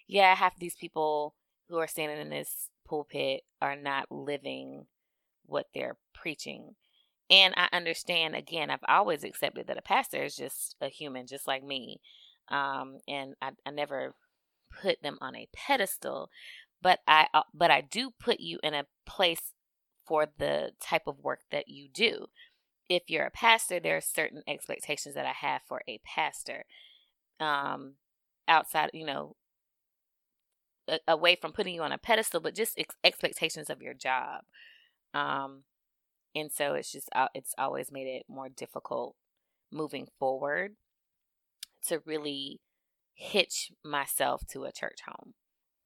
[0.06, 1.34] yeah half these people
[1.68, 4.86] who are standing in this pulpit are not living
[5.44, 6.74] what they're preaching
[7.30, 11.46] and i understand again i've always accepted that a pastor is just a human just
[11.46, 12.00] like me
[12.48, 14.14] um, and I, I never
[14.80, 16.30] put them on a pedestal
[16.82, 19.52] but I uh, but I do put you in a place
[20.06, 22.26] for the type of work that you do.
[22.88, 26.64] If you're a pastor, there are certain expectations that I have for a pastor.
[27.40, 27.94] Um,
[28.48, 29.34] outside, you know,
[30.88, 34.42] a- away from putting you on a pedestal, but just ex- expectations of your job.
[35.12, 35.64] Um,
[36.36, 39.16] and so it's just uh, it's always made it more difficult
[39.72, 40.76] moving forward
[41.88, 42.60] to really
[43.14, 45.34] hitch myself to a church home.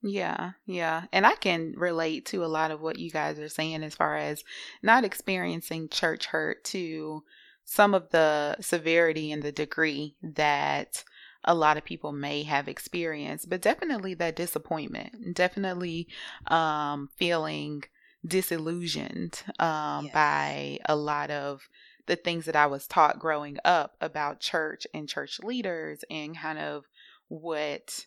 [0.02, 1.04] Yeah, yeah.
[1.12, 4.16] And I can relate to a lot of what you guys are saying as far
[4.16, 4.42] as
[4.82, 7.22] not experiencing church hurt to
[7.64, 11.04] some of the severity and the degree that
[11.44, 16.08] a lot of people may have experienced, but definitely that disappointment, definitely
[16.48, 17.84] um, feeling
[18.26, 21.68] disillusioned um, by a lot of
[22.06, 26.58] the things that I was taught growing up about church and church leaders and kind
[26.58, 26.84] of
[27.28, 28.06] what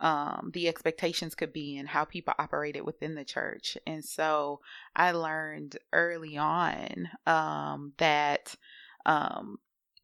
[0.00, 3.76] um, the expectations could be and how people operated within the church.
[3.86, 4.60] And so
[4.94, 8.54] I learned early on um, that
[9.06, 9.58] um,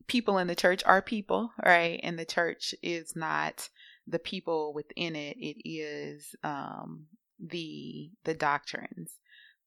[0.07, 2.01] people in the church are people, right?
[2.03, 3.69] And the church is not
[4.07, 7.07] the people within it; it is um,
[7.39, 9.19] the the doctrines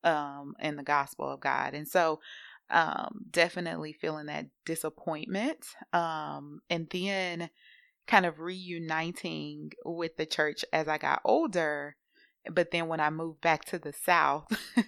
[0.03, 1.73] um, and the gospel of God.
[1.73, 2.19] And so
[2.69, 5.65] um, definitely feeling that disappointment.
[5.93, 7.49] Um, and then
[8.07, 11.95] kind of reuniting with the church as I got older.
[12.49, 14.47] But then when I moved back to the South,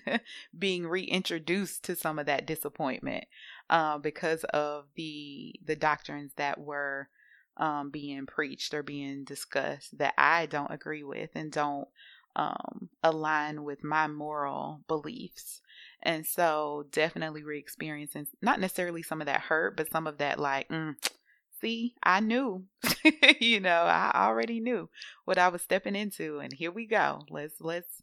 [0.57, 3.25] being reintroduced to some of that disappointment
[3.69, 7.09] uh, because of the the doctrines that were
[7.57, 11.89] um, being preached or being discussed that I don't agree with and don't
[12.35, 15.61] um, align with my moral beliefs.
[16.01, 20.69] And so definitely re-experiencing not necessarily some of that hurt, but some of that like,
[20.69, 20.95] mm,
[21.59, 22.65] see, I knew,
[23.39, 24.89] you know, I already knew
[25.25, 27.21] what I was stepping into, and here we go.
[27.29, 28.01] Let's let's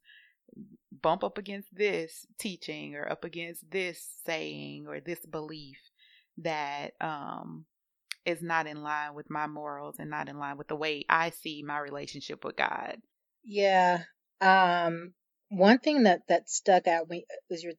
[1.03, 5.79] bump up against this teaching or up against this saying or this belief
[6.39, 7.65] that um
[8.25, 11.31] is not in line with my morals and not in line with the way I
[11.31, 12.99] see my relationship with God.
[13.45, 14.03] Yeah.
[14.41, 15.13] Um,
[15.49, 17.75] one thing that that stuck out when was your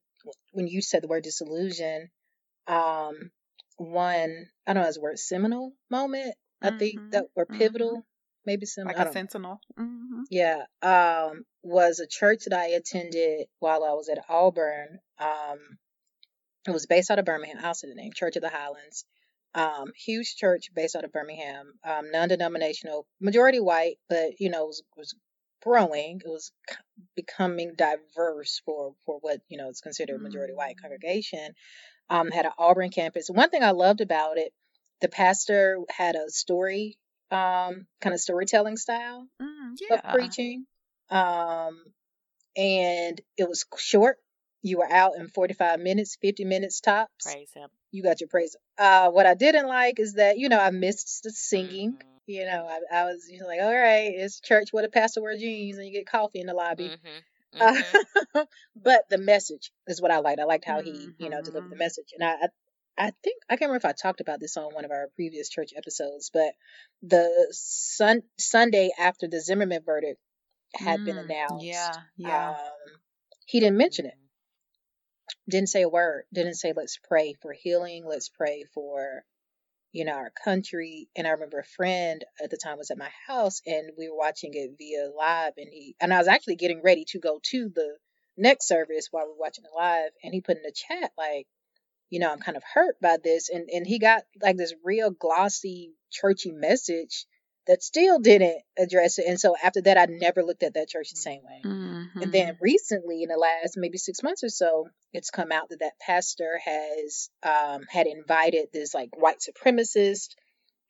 [0.51, 2.09] when you said the word disillusion.
[2.67, 3.31] Um,
[3.77, 6.35] one I don't know, as a word seminal moment.
[6.61, 7.57] I think Mhm, that mhm.
[7.57, 8.05] pivotal,
[8.45, 8.87] maybe some.
[8.87, 9.61] Like a sentinel.
[9.77, 14.99] hmm Yeah, um, was a church that I attended while I was at Auburn.
[15.19, 15.77] Um,
[16.67, 17.63] it was based out of Birmingham.
[17.63, 19.05] I'll say the name, Church of the Highlands.
[19.53, 24.83] Um, huge church based out of Birmingham, um, non-denominational, majority white, but you know, was,
[24.97, 25.15] was
[25.61, 26.21] growing.
[26.23, 26.75] It was c-
[27.15, 30.81] becoming diverse for for what you know is considered a majority white Mm.
[30.81, 31.53] congregation.
[32.09, 33.29] Um, had an Auburn campus.
[33.29, 34.53] One thing I loved about it,
[35.01, 36.97] the pastor had a story,
[37.31, 40.65] um, kind of storytelling style Mm, of preaching.
[41.09, 41.93] Um,
[42.55, 44.17] and it was short.
[44.61, 47.25] You were out in 45 minutes, 50 minutes tops.
[47.31, 47.69] Praise him.
[47.91, 48.55] You got your praise.
[48.77, 51.93] Uh, what I didn't like is that, you know, I missed the singing.
[51.93, 52.16] Mhm.
[52.27, 55.21] You know, I, I was you know, like, all right, it's church where the pastor
[55.21, 56.89] wear jeans and you get coffee in the lobby.
[56.89, 57.23] Mhm.
[57.59, 58.47] Uh, Mhm.
[58.75, 60.39] but the message is what I liked.
[60.39, 61.79] I liked how he, you know, delivered the Mhm.
[61.79, 62.13] message.
[62.13, 62.49] And I, I,
[63.07, 65.49] I think I can't remember if I talked about this on one of our previous
[65.49, 66.53] church episodes, but
[67.01, 70.19] the sun Sunday after the Zimmerman verdict
[70.75, 72.49] had been Mm, announced, Yeah, yeah.
[72.51, 72.99] um,
[73.45, 74.15] he didn't mention it.
[75.49, 76.25] Didn't say a word.
[76.33, 78.05] Didn't say let's pray for healing.
[78.05, 79.25] Let's pray for
[79.91, 81.09] you know our country.
[81.15, 84.17] And I remember a friend at the time was at my house and we were
[84.17, 87.69] watching it via live, and he and I was actually getting ready to go to
[87.73, 87.97] the
[88.37, 91.47] next service while we were watching it live, and he put in the chat like,
[92.09, 95.11] you know, I'm kind of hurt by this, and and he got like this real
[95.11, 97.25] glossy churchy message
[97.67, 99.25] that still didn't address it.
[99.27, 101.61] And so after that, I never looked at that church the same way.
[101.65, 102.21] Mhm.
[102.23, 105.79] And then recently, in the last maybe six months or so, it's come out that
[105.79, 110.29] that pastor has um, had invited this like white supremacist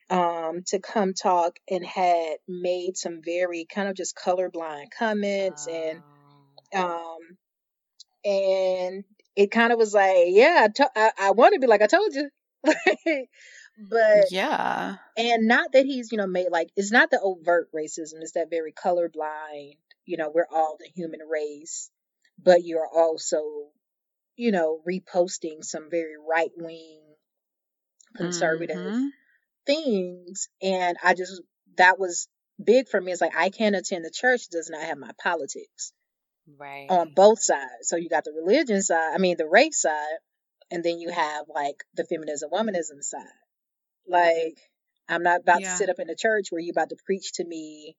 [0.10, 6.02] um, to come talk and had made some very kind of just colorblind comments and
[6.74, 6.80] Oh.
[7.24, 7.38] um
[8.26, 9.04] and
[9.36, 11.88] it kind of was like, yeah, I, to- I, I want to be like I
[11.88, 12.30] told you,
[13.78, 14.98] but yeah.
[15.18, 18.50] and not that he's you know made like it's not the overt racism it's that
[18.50, 21.90] very colorblind you know we're all the human race
[22.42, 23.42] but you're also
[24.36, 27.02] you know reposting some very right wing
[28.16, 29.10] conservative Mhm.
[29.66, 31.42] things and i just
[31.78, 32.28] that was
[32.64, 35.94] big for me it's like i can't attend the church does not have my politics
[36.58, 36.88] Right.
[36.90, 40.18] on both sides so you got the religion side i mean the race side
[40.72, 43.22] and then you have like the feminism womanism side
[44.08, 44.58] like
[45.10, 45.72] i'm not about Yeah.
[45.72, 47.96] to sit up in the church where you're about to preach to me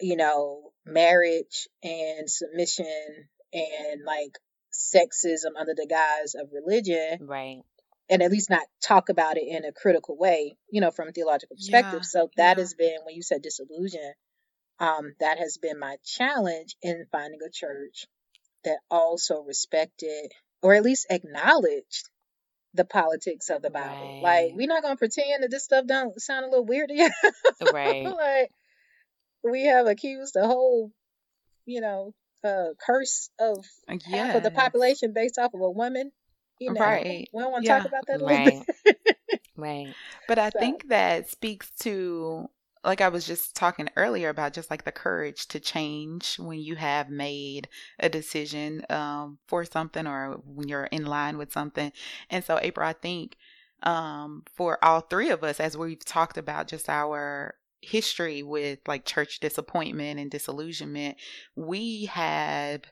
[0.00, 4.38] you know marriage and submission and like
[4.72, 7.62] sexism under the guise of religion Right.
[8.08, 11.12] and at least not talk about it in a critical way you know from a
[11.12, 12.62] theological perspective Yeah, so that yeah.
[12.62, 14.12] has been when you said disillusion
[14.80, 18.06] um that has been my challenge in finding a church
[18.64, 20.32] that also respected
[20.62, 22.08] or at least acknowledged
[22.74, 24.20] the politics of the Bible.
[24.22, 27.10] Like we're not gonna pretend that this stuff don't sound a little weird to you.
[27.72, 28.04] Right.
[28.16, 28.50] like
[29.44, 30.90] we have accused the whole,
[31.66, 33.64] you know, uh curse of
[34.10, 36.10] half of the population based off of a woman.
[36.58, 37.28] You know, Right.
[37.32, 38.62] we don't want to talk about that a little Right.
[38.84, 38.96] bit.
[39.56, 39.94] Right.
[40.28, 42.48] But I So- think that speaks to,
[42.84, 46.76] like I was just talking earlier about, just like the courage to change when you
[46.76, 47.68] have made
[47.98, 51.92] a decision um, for something or when you're in line with something.
[52.30, 53.36] And so, April, I think
[53.82, 59.04] um, for all three of us, as we've talked about just our history with like
[59.04, 61.16] church disappointment and disillusionment,
[61.54, 62.82] we have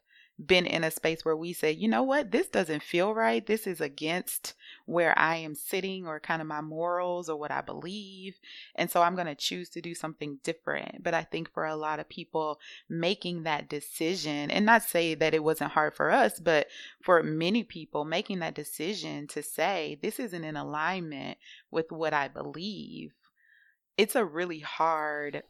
[0.45, 3.47] been in a space where we say, you know what, this doesn't feel right.
[3.47, 4.55] This is against
[4.87, 8.39] where I am sitting or kind of my morals or what I believe.
[8.75, 11.03] And so I'm going to choose to do something different.
[11.03, 15.35] But I think for a lot of people, making that decision, and not say that
[15.35, 16.69] it wasn't hard for us, but
[17.03, 21.39] for many people, making that decision to say, this isn't in alignment
[21.71, 23.13] with what I believe,
[23.97, 25.43] it's a really hard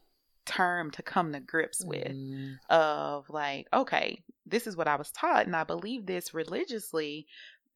[0.45, 2.57] term to come to grips with Mm.
[2.69, 7.27] of like, okay, this is what I was taught, and I believe this religiously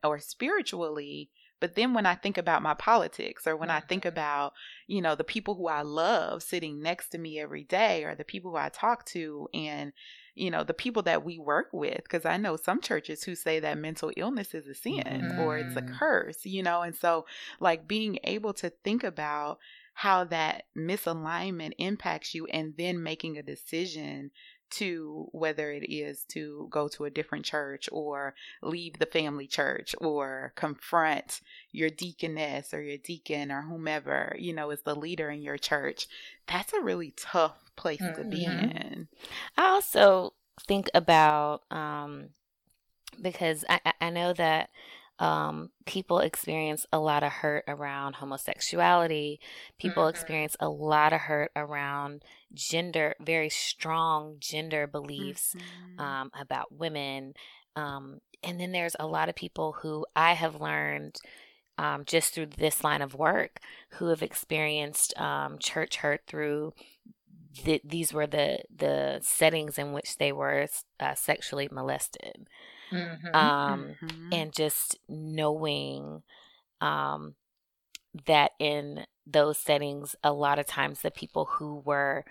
[0.04, 1.30] or spiritually.
[1.62, 4.53] But then when I think about my politics, or when I think about,
[4.88, 8.26] you know, the people who I love sitting next to me every day, or the
[8.26, 9.93] people who I talk to, and,
[10.36, 13.59] you know, the people that we work with, because I know some churches who say
[13.61, 15.88] that mental illness is a sin or it's a Mhm.
[15.97, 17.26] curse, you know, and so
[17.59, 19.59] like being able to think about
[19.96, 24.30] how that misalignment impacts you and then making a decision
[24.70, 29.96] to whether it is to go to a different church or leave the family church
[30.02, 31.39] or confront
[31.72, 36.08] your deaconess or your deacon or whomever, you know, is the leader in your church.
[36.48, 38.22] That's a really tough place mm-hmm.
[38.22, 38.78] to be mm-hmm.
[38.78, 39.08] in.
[39.58, 40.34] I also
[40.68, 42.30] think about um
[43.22, 44.70] because I, I know that
[45.20, 49.39] um, people experience a lot of hurt around homosexuality.
[49.80, 50.09] People mm-hmm.
[50.09, 56.01] experience a lot of hurt around gender, very strong gender beliefs mm-hmm.
[56.01, 57.34] um, about women.
[57.76, 61.16] Um, and then there's a lot of people who I have learned
[61.78, 63.59] um, just through this line of work
[63.91, 66.74] who have experienced um, church hurt through
[67.63, 70.68] the, these were the the settings in which they were
[70.99, 72.47] uh, sexually molested
[72.91, 73.36] mm-hmm.
[73.36, 74.29] Um, mm-hmm.
[74.31, 76.23] and just knowing
[76.81, 77.36] um,
[78.25, 82.23] that in those settings, a lot of times the people who were,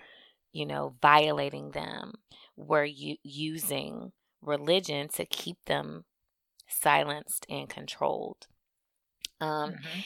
[0.52, 2.14] you know, violating them
[2.56, 6.04] were u- using religion to keep them
[6.68, 8.46] silenced and controlled.
[9.40, 10.00] Um, mm-hmm.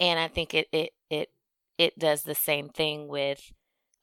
[0.00, 1.30] And I think it it it
[1.76, 3.52] it does the same thing with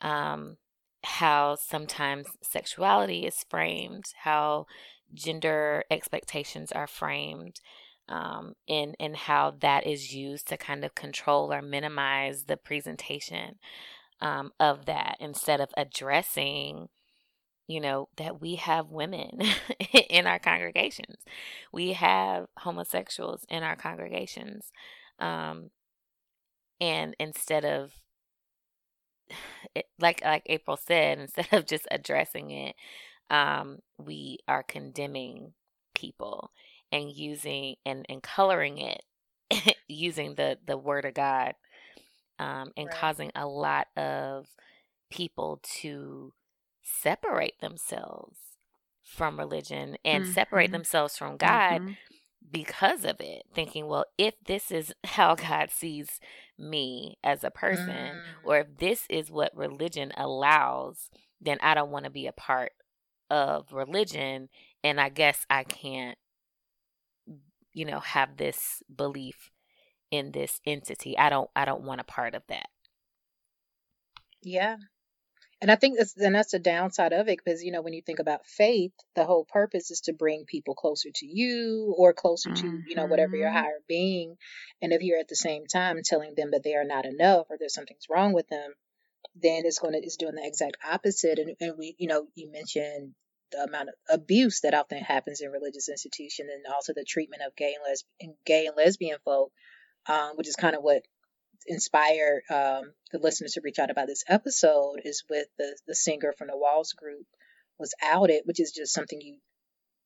[0.02, 0.58] um,
[1.04, 4.66] how sometimes sexuality is framed, how
[5.14, 7.60] gender expectations are framed
[8.08, 13.56] um, and how that is used to kind of control or minimize the presentation
[14.22, 16.90] um, of that instead of addressing
[17.68, 19.42] you know that we have women
[20.10, 21.18] in our congregations.
[21.72, 24.72] We have homosexuals in our congregations
[25.20, 25.72] um,
[26.80, 27.94] and instead of
[29.76, 32.76] it, like like april said instead of just addressing it
[33.30, 35.54] um, we are condemning
[35.94, 36.52] people
[36.92, 39.04] and using and, and coloring it
[39.88, 41.54] using the the word of God
[42.40, 42.96] um, and right.
[42.96, 44.48] causing a lot of
[45.10, 46.34] people to
[46.84, 48.38] separate themselves
[49.04, 50.34] from religion and mm-hmm.
[50.34, 51.92] separate themselves from God mm-hmm.
[52.52, 56.20] because of it, thinking, well, if this is how God sees
[56.58, 58.22] me as a person, mm.
[58.44, 61.10] or if this is what religion allows,
[61.40, 62.72] then I don't want to be a part
[63.30, 64.50] of religion
[64.84, 66.18] and I guess I can't
[67.74, 69.52] you know have this belief
[70.10, 71.18] in this entity.
[71.18, 72.68] I don't I don't want a part of that.
[74.42, 74.78] Yeah.
[75.62, 78.02] And I think that's and that's the downside of it because you know when you
[78.02, 82.50] think about faith, the whole purpose is to bring people closer to you or closer
[82.50, 82.78] mm-hmm.
[82.78, 83.58] to you know whatever your mm-hmm.
[83.58, 84.36] higher being.
[84.82, 87.58] And if you're at the same time telling them that they are not enough or
[87.58, 88.74] there's something's wrong with them,
[89.36, 91.40] then it's going to it's doing the exact opposite.
[91.40, 93.14] And, and we, you know, you mentioned
[93.52, 97.56] the amount of abuse that often happens in religious institutions, and also the treatment of
[97.56, 99.52] gay and lesbian, gay and lesbian folk,
[100.08, 101.04] um, which is kind of what
[101.68, 105.02] inspired um, the listeners to reach out about this episode.
[105.04, 107.26] Is with the the singer from the Walls group
[107.78, 109.38] was outed, which is just something you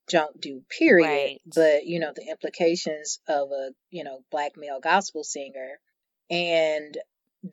[0.08, 1.40] don't do period right.
[1.54, 5.78] but you know the implications of a you know black male gospel singer
[6.28, 6.98] and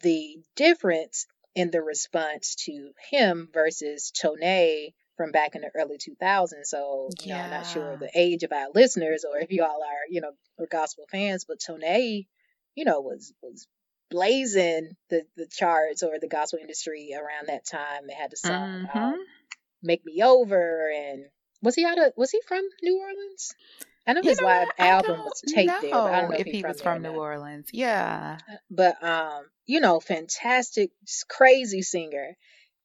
[0.02, 1.28] the difference
[1.58, 6.66] in the response to him versus Tonéx from back in the early 2000s.
[6.66, 7.38] So, you yeah.
[7.38, 10.34] know, I'm not sure the age of our listeners or if y'all are, you know,
[10.60, 12.28] are gospel fans, but Tonéx,
[12.76, 13.68] you know, was, was
[14.12, 18.06] blazing the, the charts or the gospel industry around that time.
[18.08, 18.96] They had the song mm-hmm.
[18.96, 19.26] um,
[19.82, 21.26] Make Me Over and
[21.64, 23.56] was he out of, was he from New Orleans?
[24.08, 24.80] I know you his know live what?
[24.80, 27.70] album was taped there, but I don't know if, if he, was from New Orleans.
[27.74, 28.38] Yeah.
[28.72, 30.92] But um, you know, fantastic,
[31.30, 32.38] crazy singer.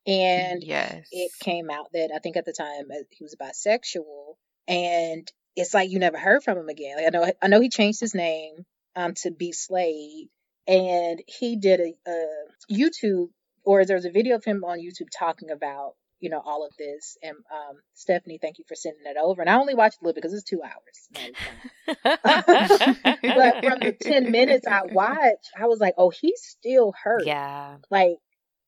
[0.04, 1.06] And yes.
[1.12, 4.34] it came out that I think at the time uh, he was bisexual.
[4.66, 6.96] And it's like you never heard from him again.
[6.96, 8.64] Like I know I know he changed his name
[8.96, 9.52] um to B.
[9.52, 10.28] Slade
[10.66, 12.26] and he did a, a
[12.70, 13.28] YouTube
[13.64, 17.18] or there's a video of him on YouTube talking about you know all of this
[17.22, 20.14] and um, stephanie thank you for sending it over and i only watched a little
[20.14, 21.08] because it's two hours
[22.04, 27.76] but from the 10 minutes i watched i was like oh he's still hurt yeah
[27.90, 28.16] like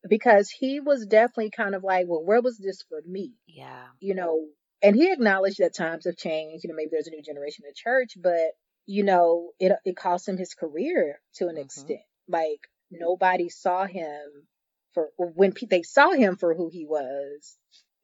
[0.09, 3.33] because he was definitely kind of like, well, where was this for me?
[3.47, 3.85] Yeah.
[4.01, 4.47] You know,
[4.83, 6.65] and he acknowledged that times have changed.
[6.65, 8.53] You know, maybe there's a new generation of church, but
[8.87, 11.63] you know, it it cost him his career to an mm-hmm.
[11.63, 12.01] extent.
[12.29, 14.47] Like nobody saw him
[14.95, 17.57] for when pe- they saw him for who he was.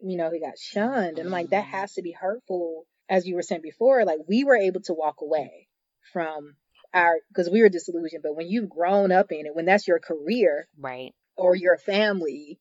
[0.03, 1.76] You know, he got shunned, and like that mm-hmm.
[1.76, 2.86] has to be hurtful.
[3.09, 5.68] As you were saying before, like we were able to walk away
[6.12, 6.55] from
[6.95, 9.99] our because we were disillusioned, but when you've grown up in it, when that's your
[9.99, 11.12] career, right?
[11.36, 12.61] or your family,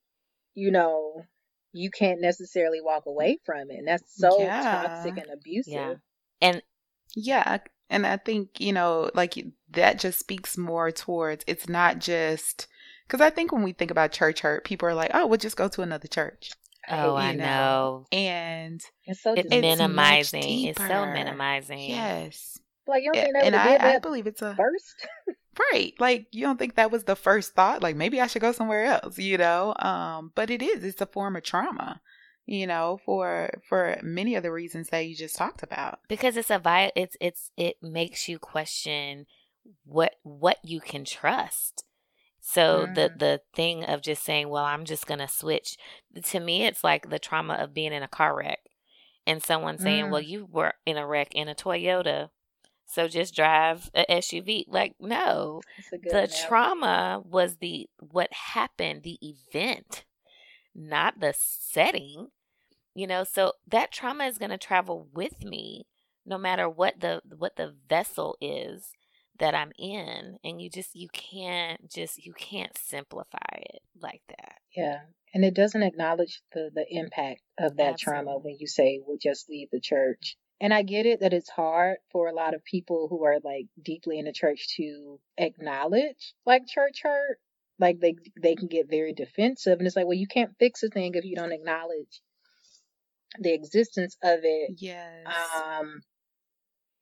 [0.55, 1.23] you know,
[1.71, 3.77] you can't necessarily walk away from it.
[3.77, 4.63] And that's so yeah.
[4.63, 5.73] toxic and abusive.
[5.73, 5.93] Yeah.
[6.41, 6.61] And
[7.15, 7.57] yeah,
[7.89, 9.35] and I think, you know, like
[9.71, 12.67] that just speaks more towards it's not just
[13.09, 15.57] because I think when we think about church hurt, people are like, oh, we'll just
[15.57, 16.51] go to another church.
[16.87, 17.43] Oh, I know.
[17.43, 18.05] know.
[18.11, 19.95] And It's so It's It's disgusting.
[19.95, 20.65] much minimizing.
[20.67, 21.89] It's so minimizing.
[21.89, 22.59] yes.
[22.87, 25.07] Like you don't think they would And have I, I that believe it's a first?
[25.71, 25.93] right.
[25.99, 27.83] Like you don't think that was the first thought?
[27.83, 29.75] Like maybe I should go somewhere else, you know?
[29.79, 30.83] Um, but it is.
[30.83, 32.01] It's a form of trauma,
[32.47, 35.99] you know, for for many of the reasons that you just talked about.
[36.07, 39.27] because it's a vi- it's it's it makes you question
[39.85, 41.83] what what you can trust
[42.51, 43.19] so the Mm.
[43.19, 45.77] the thing of just saying well i'm just gonna switch
[46.23, 48.59] to me it's like the trauma of being in a car wreck
[49.27, 50.27] and someone saying well Mm.
[50.27, 52.29] you were in a wreck in a toyota
[52.85, 56.35] so just drive a suv like no That's a good the analogy.
[56.37, 60.05] trauma was the what happened the event
[60.73, 62.27] not the setting
[62.95, 65.85] you know so that trauma is going to travel with me
[66.25, 68.91] no matter what the what the vessel is
[69.39, 74.55] that i'm in and you just you can't just you can't simplify it like that
[74.75, 74.99] Yeah.
[75.33, 79.47] And it doesn't acknowledge the, the impact of that trauma when you say, we'll just
[79.49, 80.37] leave the church.
[80.61, 83.67] And I get it that it's hard for a lot of people who are like
[83.81, 87.37] deeply in the church to acknowledge like church hurt.
[87.77, 90.89] Like they they can get very defensive and it's like, well, you can't fix a
[90.89, 92.21] thing if you don't acknowledge
[93.39, 94.71] the existence of it.
[94.77, 95.27] Yes.
[95.55, 96.01] Um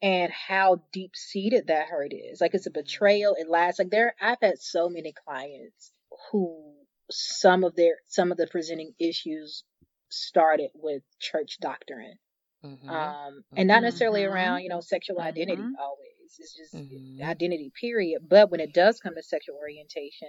[0.02, 2.40] and how deep seated that hurt is.
[2.42, 3.36] Like it's a betrayal.
[3.38, 3.80] It lasts.
[3.80, 5.92] Like there, I've had so many clients
[6.32, 6.74] who
[7.10, 9.64] some of their some of the presenting issues
[10.10, 12.18] started with church doctrine,
[12.64, 12.90] mm-hmm.
[12.90, 14.32] um, and not necessarily Mhm.
[14.32, 15.72] around you know sexual identity Mhm.
[15.80, 16.38] always.
[16.40, 17.22] It's just Mhm.
[17.24, 18.28] identity period.
[18.28, 20.28] But when it does come to sexual orientation,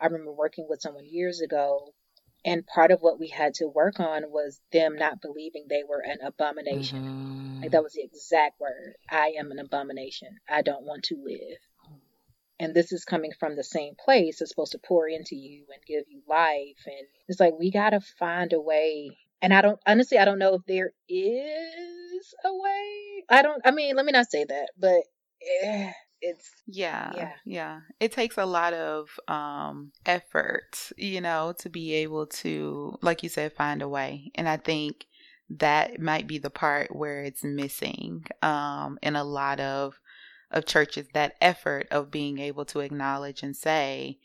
[0.00, 1.94] I remember working with someone years ago.
[2.44, 6.00] And part of what we had to work on was them not believing they were
[6.00, 6.98] an abomination.
[6.98, 7.62] Mm-hmm.
[7.62, 8.94] Like that was the exact word.
[9.08, 10.38] I am an abomination.
[10.48, 11.58] I don't want to live.
[12.58, 14.40] And this is coming from the same place.
[14.40, 16.78] It's supposed to pour into you and give you life.
[16.86, 19.16] And it's like we gotta find a way.
[19.40, 23.24] And I don't honestly I don't know if there is a way.
[23.28, 25.02] I don't I mean, let me not say that, but
[25.62, 27.32] eh, it's Yeah, Yeah.
[27.44, 27.80] yeah.
[28.00, 33.28] It takes a lot of um effort, you know, to be able to like you
[33.28, 34.30] said find a way.
[34.36, 35.06] And I think
[35.50, 40.00] that might be the part where it's missing um in a lot of
[40.50, 44.18] of churches that effort of being able to acknowledge and say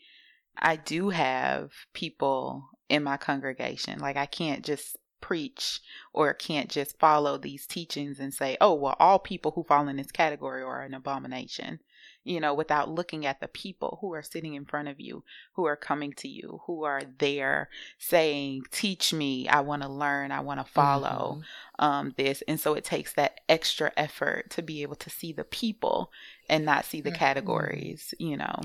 [0.58, 3.98] I do have people in my congregation.
[4.00, 5.80] Like I can't just preach
[6.12, 9.96] or can't just follow these teachings and say, "Oh, well all people who fall in
[9.96, 11.80] this category are an abomination."
[12.24, 15.64] you know, without looking at the people who are sitting in front of you, who
[15.64, 20.40] are coming to you, who are there saying, Teach me, I want to learn, I
[20.40, 21.40] want to follow
[21.78, 22.42] um, this.
[22.46, 26.12] And so it takes that extra effort to be able to see the people
[26.50, 27.14] and not see the Mhm.
[27.16, 28.60] categories, you know.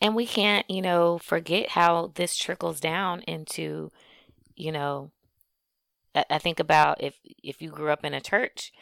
[0.00, 3.90] And we can't, you know, forget how this trickles down into,
[4.54, 5.10] you know,
[6.14, 8.72] I, I think about if if you grew up in a church,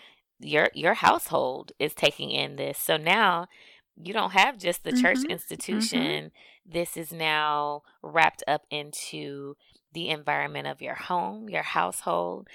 [0.41, 2.79] your your household is taking in this.
[2.79, 3.49] So now
[3.97, 6.33] you don't have just the church Mhm, institution.
[6.66, 9.57] This is now wrapped up into
[9.93, 12.49] the environment of your home, your household,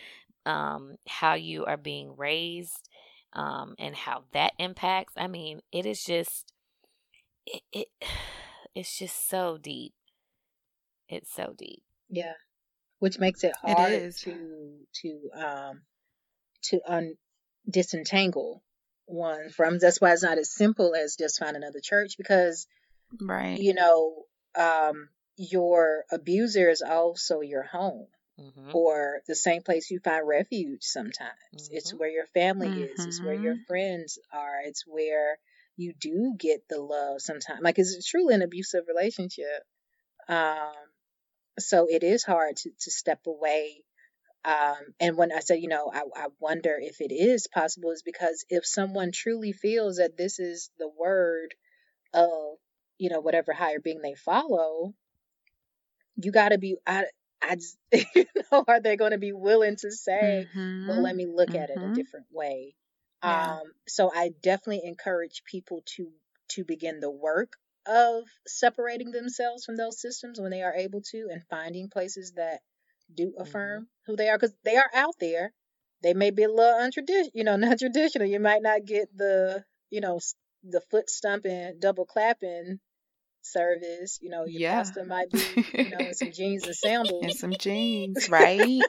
[0.45, 2.89] um, how you are being raised,
[3.33, 5.13] um, and how that impacts.
[5.17, 6.53] I mean, it is just
[7.45, 7.87] it, it
[8.75, 9.93] it's just so deep.
[11.07, 11.83] It's so deep.
[12.09, 12.33] yeah.
[13.03, 15.81] Which makes it hard to to um
[16.69, 17.17] to un
[17.69, 18.63] disentangle
[19.05, 22.65] one from that's why it's not as simple as just find another church because
[23.19, 23.59] Right.
[23.59, 24.23] you know,
[24.55, 28.07] um, your abuser is also your home
[28.39, 31.69] hmm or the same place you find refuge sometimes.
[31.71, 31.99] It's Mhm.
[31.99, 33.65] where your family is, it's where your Mhm.
[33.67, 35.37] friends are, it's where
[35.75, 37.61] you do get the love sometimes.
[37.61, 39.61] Like it's truly an abusive relationship.
[40.29, 40.71] Um,
[41.59, 43.83] so it is hard to, to step away.
[44.45, 48.03] Um, and when I say, you know, I, I wonder if it is possible, is
[48.03, 51.53] because if someone truly feels that this is the word
[52.13, 52.57] of
[52.97, 54.93] you know whatever higher being they follow
[56.15, 57.05] you got to be I,
[57.41, 57.77] I just,
[58.15, 60.49] you know are they going to be willing to say
[60.85, 61.03] well Mhm.
[61.03, 61.93] let me look at it a Mhm.
[61.93, 62.75] different way
[63.23, 63.55] Yeah.
[63.55, 66.09] um so i definitely encourage people to
[66.49, 67.53] to begin the work
[67.87, 72.59] of separating themselves from those systems when they are able to and finding places that
[73.13, 75.51] do affirm who they are because they are out there
[76.03, 79.63] they may be a little untraditional you know not traditional you might not get the
[79.89, 80.19] you know
[80.63, 82.79] the foot stumping double clapping
[83.41, 84.79] service you know your Yeah.
[84.79, 88.85] pastor might be you know in some jeans and sandals and some jeans, right?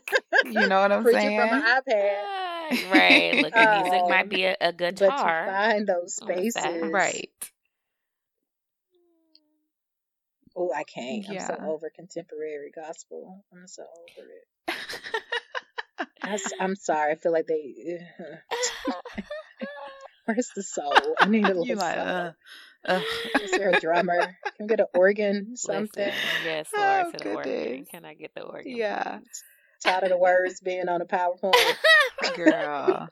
[0.50, 1.36] you know what I'm preaching saying?
[1.36, 2.26] from an ipad
[2.80, 3.38] right.
[3.38, 6.80] Look, the music Um, might be a, a but to find those on the side.
[6.82, 7.30] spaces Right.
[10.56, 14.28] Oh i can't i'm so over contemporary gospel i'm so over
[14.68, 14.74] it
[16.24, 17.12] I, am sorry.
[17.12, 18.00] I feel like they.
[20.24, 21.14] Where's the soul?
[21.20, 22.30] I need a little you like, uh,
[22.86, 23.02] uh.
[23.42, 24.36] Is there a drummer?
[24.56, 25.54] Can we get an organ?
[25.56, 26.06] Something?
[26.06, 27.84] Listen, yes, Lord, oh, the organ.
[27.90, 28.74] Can I get the organ?
[28.74, 29.18] Yeah.
[29.82, 31.76] Tired of the words being on a PowerPoint.
[32.36, 33.08] Girl.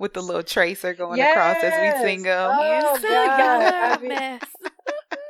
[0.00, 1.32] With the little tracer going yes.
[1.32, 2.50] across as we sing them.
[2.52, 3.74] Oh, God.
[3.74, 4.40] I mean,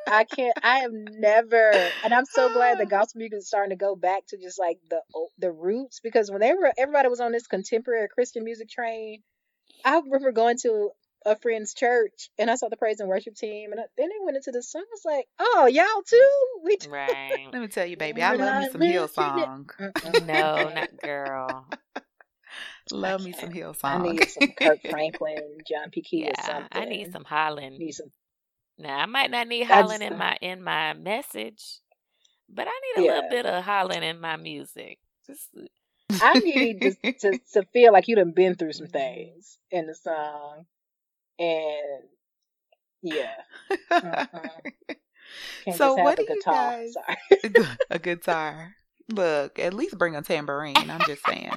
[0.09, 0.57] I can't.
[0.63, 1.71] I have never,
[2.05, 4.79] and I'm so glad the gospel music is starting to go back to just like
[4.91, 5.01] the
[5.39, 9.23] the roots because when they were everybody was on this contemporary Christian music train,
[9.85, 10.91] I remember going to
[11.27, 14.37] a friend's church and I saw the praise and worship team and then they went
[14.37, 14.83] into the song.
[14.83, 16.29] I was like, oh, y'all too?
[16.65, 16.91] We too?
[16.91, 17.49] right.
[17.53, 20.27] Let me tell you, baby, I love me some Hillsong.
[20.27, 21.67] no, not girl.
[22.91, 23.85] love me some Hillsong.
[23.85, 26.03] I need some Kirk Franklin, John P.
[26.03, 26.83] Kee, yeah, or something.
[26.83, 27.79] I need some Holland.
[27.79, 28.11] Need some
[28.79, 31.81] now I might not need Holland in my in my message,
[32.49, 33.15] but I need a yeah.
[33.15, 34.99] little bit of Holland in my music.
[35.27, 35.49] Just
[36.23, 39.95] I need to, to, to feel like you done been through some things in the
[39.95, 40.67] song,
[41.39, 42.05] and
[43.03, 43.35] yeah.
[43.91, 45.73] Mm-hmm.
[45.75, 46.95] so what do you guys?
[47.91, 48.75] a guitar.
[49.11, 50.91] Look, at least bring a tambourine.
[50.91, 51.53] I'm just saying.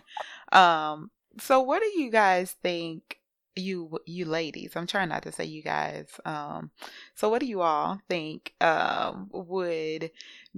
[0.51, 1.11] Um.
[1.39, 3.20] So what do you guys think
[3.55, 6.71] you you ladies i'm trying not to say you guys um
[7.15, 10.09] so what do you all think um would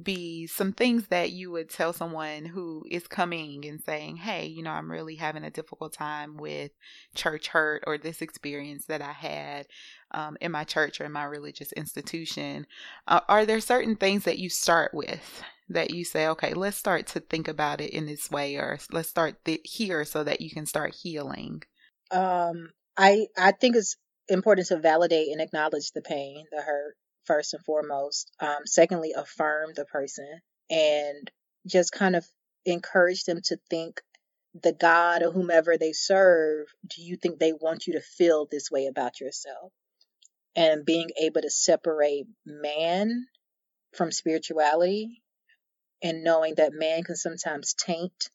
[0.02, 4.62] be some things that you would tell someone who is coming and saying hey you
[4.62, 6.72] know i'm really having a difficult time with
[7.16, 9.66] church hurt or this experience that i had
[10.12, 12.68] um, in my church or in my religious institution
[13.08, 17.08] uh, are there certain things that you start with that you say okay let's start
[17.08, 20.52] to think about it in this way or let's start th- here so that you
[20.52, 21.64] can start healing?
[22.12, 23.96] Um I I think it's
[24.28, 28.32] important to validate and acknowledge the pain, the hurt, first and foremost.
[28.40, 31.32] Um, secondly, affirm the person and
[31.68, 32.26] just kind of
[32.66, 34.02] encourage them to think
[34.62, 38.70] the God or whomever they serve, do you think they want you to feel this
[38.70, 39.72] way about yourself?
[40.56, 43.26] And being able to separate man
[43.94, 45.24] from spirituality
[46.04, 48.30] and knowing that man can sometimes taint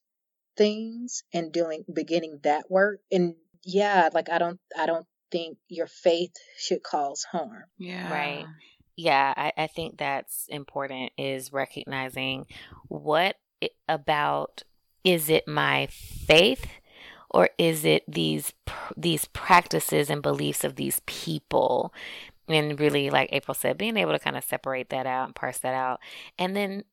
[0.56, 5.86] things and doing beginning that work and yeah, like I don't I don't think your
[5.86, 7.64] faith should cause harm.
[7.78, 8.12] Yeah.
[8.12, 8.46] Right.
[8.96, 12.46] Yeah, I, I think that's important is recognizing
[12.88, 13.36] what
[13.88, 14.64] about
[15.04, 16.66] is it my faith
[17.30, 18.52] or is it these
[18.96, 21.92] these practices and beliefs of these people
[22.48, 25.58] and really like April said being able to kind of separate that out and parse
[25.58, 26.00] that out
[26.38, 26.84] and then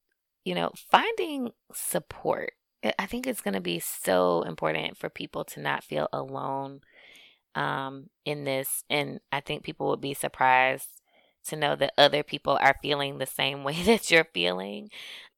[0.44, 2.54] you know finding support
[3.00, 6.82] I think it's going to be so important for people to not feel alone
[7.56, 8.84] um, in this.
[8.90, 11.02] And I think people would be surprised
[11.48, 14.90] to know that other people are feeling the same way that you're feeling.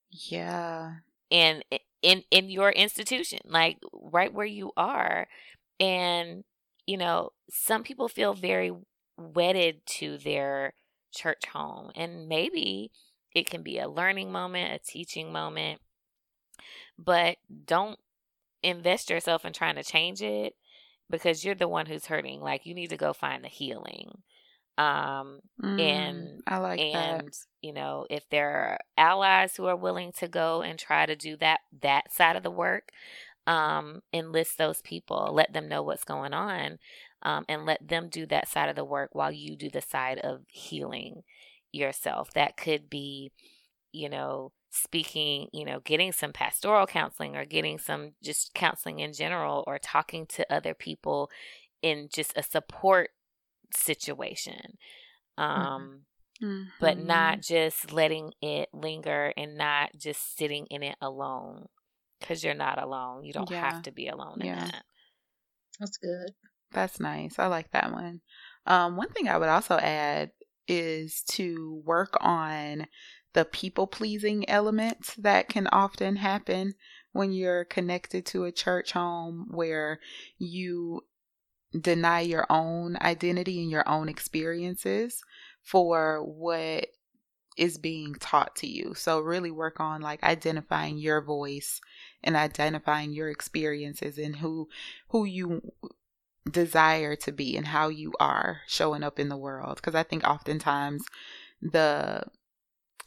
[0.09, 0.95] Yeah.
[1.29, 1.63] And
[2.01, 5.27] in in your institution, like right where you are.
[5.79, 6.43] And
[6.85, 8.71] you know, some people feel very
[9.17, 10.73] wedded to their
[11.13, 12.91] church home and maybe
[13.33, 15.81] it can be a learning moment, a teaching moment
[16.97, 17.99] but don't
[18.63, 20.55] invest yourself in trying to change it
[21.09, 22.41] because you're the one who's hurting.
[22.41, 24.23] Like you need to go find the healing.
[24.77, 27.25] Um mm, and I like and that.
[27.61, 31.37] you know, if there are allies who are willing to go and try to do
[31.37, 32.89] that that side of the work,
[33.47, 36.79] um, enlist those people, let them know what's going on,
[37.23, 40.19] um, and let them do that side of the work while you do the side
[40.19, 41.23] of healing
[41.71, 42.31] yourself.
[42.33, 43.31] That could be,
[43.91, 49.13] you know, speaking, you know, getting some pastoral counseling or getting some just counseling in
[49.13, 51.29] general or talking to other people
[51.81, 53.09] in just a support
[53.73, 54.77] situation.
[55.39, 55.61] Mm-hmm.
[55.61, 55.99] Um
[56.41, 56.63] mm-hmm.
[56.79, 61.67] but not just letting it linger and not just sitting in it alone
[62.21, 63.23] cuz you're not alone.
[63.23, 63.69] You don't yeah.
[63.69, 64.53] have to be alone yeah.
[64.53, 64.85] in that.
[65.79, 66.33] That's good.
[66.71, 67.39] That's nice.
[67.39, 68.21] I like that one.
[68.65, 70.31] Um, one thing I would also add
[70.67, 72.87] is to work on
[73.37, 76.73] the people pleasing elements that can often happen
[77.11, 79.99] when you're connected to a church home where
[80.39, 81.01] you
[81.79, 85.21] deny your own identity and your own experiences
[85.61, 86.87] for what
[87.57, 88.95] is being taught to you.
[88.95, 91.79] So really work on like identifying your voice
[92.23, 94.67] and identifying your experiences and who
[95.09, 95.61] who you
[96.49, 100.23] desire to be and how you are showing up in the world because I think
[100.23, 101.03] oftentimes
[101.61, 102.23] the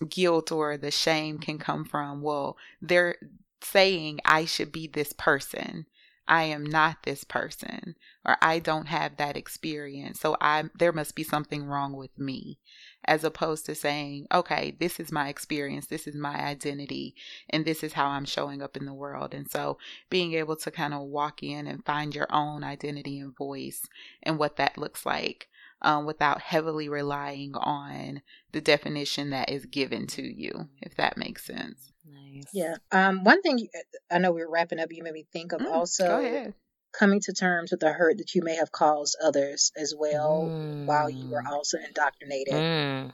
[0.08, 3.16] guilt or the shame can come from, well, they're
[3.62, 5.86] saying I should be this person.
[6.30, 10.20] I am not this person or I don't have that experience.
[10.20, 12.60] So I there must be something wrong with me
[13.04, 17.16] as opposed to saying, okay, this is my experience, this is my identity,
[17.48, 19.34] and this is how I'm showing up in the world.
[19.34, 19.78] And so
[20.08, 23.88] being able to kind of walk in and find your own identity and voice
[24.22, 25.48] and what that looks like.
[25.82, 28.20] Um, without heavily relying on
[28.52, 31.90] the definition that is given to you, if that makes sense.
[32.04, 32.48] Nice.
[32.52, 32.76] Yeah.
[32.92, 33.24] Um.
[33.24, 33.68] One thing
[34.10, 34.92] I know we're wrapping up.
[34.92, 36.52] You made me think of Mm, also
[36.92, 40.52] coming to terms with the hurt that you may have caused others as well
[40.86, 41.52] while you were Mm.
[41.52, 43.12] also indoctrinated Mm.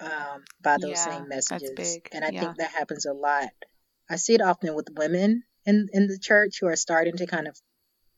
[0.00, 1.98] um, by those Yeah, same messages.
[2.12, 2.40] And I Yeah.
[2.40, 3.50] think that happens a lot.
[4.08, 7.46] I see it often with women in in the church who are starting to kind
[7.46, 7.56] of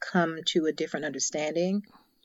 [0.00, 1.82] come to a different understanding.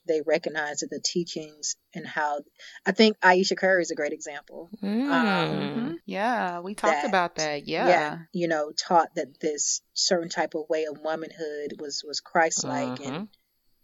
[0.08, 2.42] They recognize the teachings and how
[2.86, 4.70] I think Ayesha Curry is a great example.
[4.82, 5.08] Mm.
[5.10, 5.96] Mhm.
[6.06, 7.68] Yeah, we talked That- about that.
[7.68, 8.20] Yeah.
[8.34, 13.06] you know, taught that this certain type of way of womanhood was was Christ-like Mhm.
[13.08, 13.30] and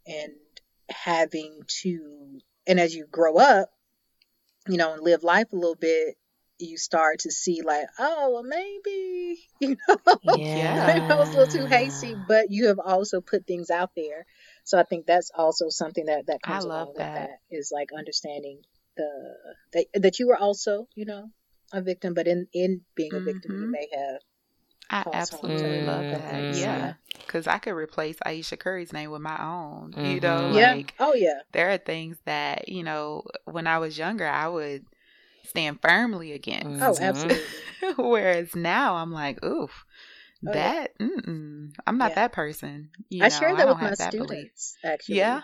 [0.05, 0.33] and
[0.89, 3.71] having to and as you grow up,
[4.67, 6.17] you know, and live life a little bit,
[6.59, 10.87] you start to see like, oh, well, maybe you know, Yeah.
[10.87, 14.25] maybe I was a little too hasty, but you have also put things out there.
[14.63, 17.13] So I think that's also something that that I comes love along with that.
[17.15, 18.61] that is like understanding
[18.97, 19.09] the
[19.73, 21.29] that that you were also, you know,
[21.71, 23.71] a victim, but in in being a victim, you Mhm.
[23.71, 24.21] may have
[24.89, 25.85] I Cause absolutely harm.
[25.85, 26.55] love that.
[26.55, 26.93] Yeah.
[27.15, 29.93] Because I could replace Ayesha Curry's name with my own.
[29.97, 30.21] You Mhm.
[30.21, 30.73] know, yeah.
[30.75, 31.39] like Oh yeah.
[31.51, 34.85] there are things that, you know, when I was younger, I would
[35.45, 36.81] stand firmly against.
[36.81, 37.01] Oh, Mhm.
[37.01, 37.43] absolutely.
[37.97, 39.85] Whereas now I'm like, oof,
[40.47, 40.53] Oh, yeah.
[40.53, 42.15] that, mm-mm, I'm not Yeah.
[42.15, 42.89] that person.
[43.09, 44.29] You I shared I that don't with my that belief.
[44.29, 45.15] students actually.
[45.17, 45.41] Yeah.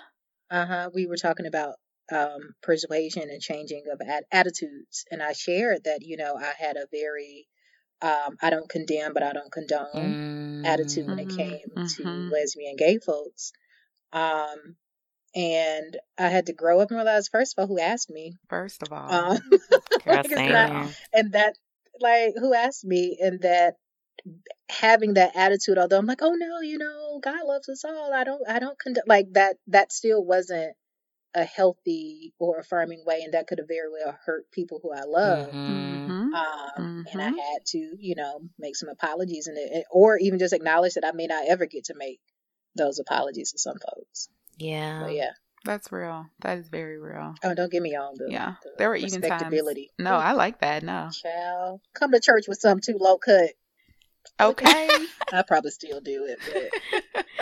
[0.51, 0.89] Uh huh.
[0.93, 1.75] We were talking about
[2.11, 6.75] um, persuasion and changing of ad- attitudes, and I shared that you know I had
[6.77, 7.47] a very
[8.01, 10.65] um, I don't condemn, but I don't condone Mm.
[10.65, 12.31] attitude when it Mhm, came to mhm.
[12.31, 13.51] lesbian gay folks.
[14.11, 14.75] Um,
[15.35, 18.33] and I had to grow up and realize, first of all, who asked me?
[18.49, 19.37] First of all, Um,
[20.05, 21.55] Girl, like, not- and that,
[21.99, 23.17] like, who asked me?
[23.21, 23.75] And that
[24.69, 28.13] having that attitude, although I'm like, oh no, you know, God loves us all.
[28.13, 30.73] I don't, I don't condone, like that, that still wasn't
[31.35, 33.21] a healthy or affirming way.
[33.23, 35.53] And that could have very well hurt people who I love.
[35.53, 36.07] Mhm.
[36.07, 36.33] Mhm.
[36.33, 37.37] Um, and I Mhm.
[37.37, 41.11] had to, you know, make some apologies and it, or even just acknowledge that I
[41.11, 42.19] may not ever get to make
[42.75, 44.29] those apologies to some folks.
[44.57, 45.03] Yeah.
[45.03, 45.31] But yeah.
[45.65, 46.27] that's real.
[46.39, 47.35] That is very real.
[47.43, 48.55] Oh, don't get me on the, Yeah.
[48.63, 49.61] the There were even times.
[49.99, 50.83] No, I like that.
[50.83, 51.09] No.
[51.11, 53.51] Child, come to church with some too low cut.
[54.39, 55.05] Okay.
[55.31, 56.39] I probably still do it,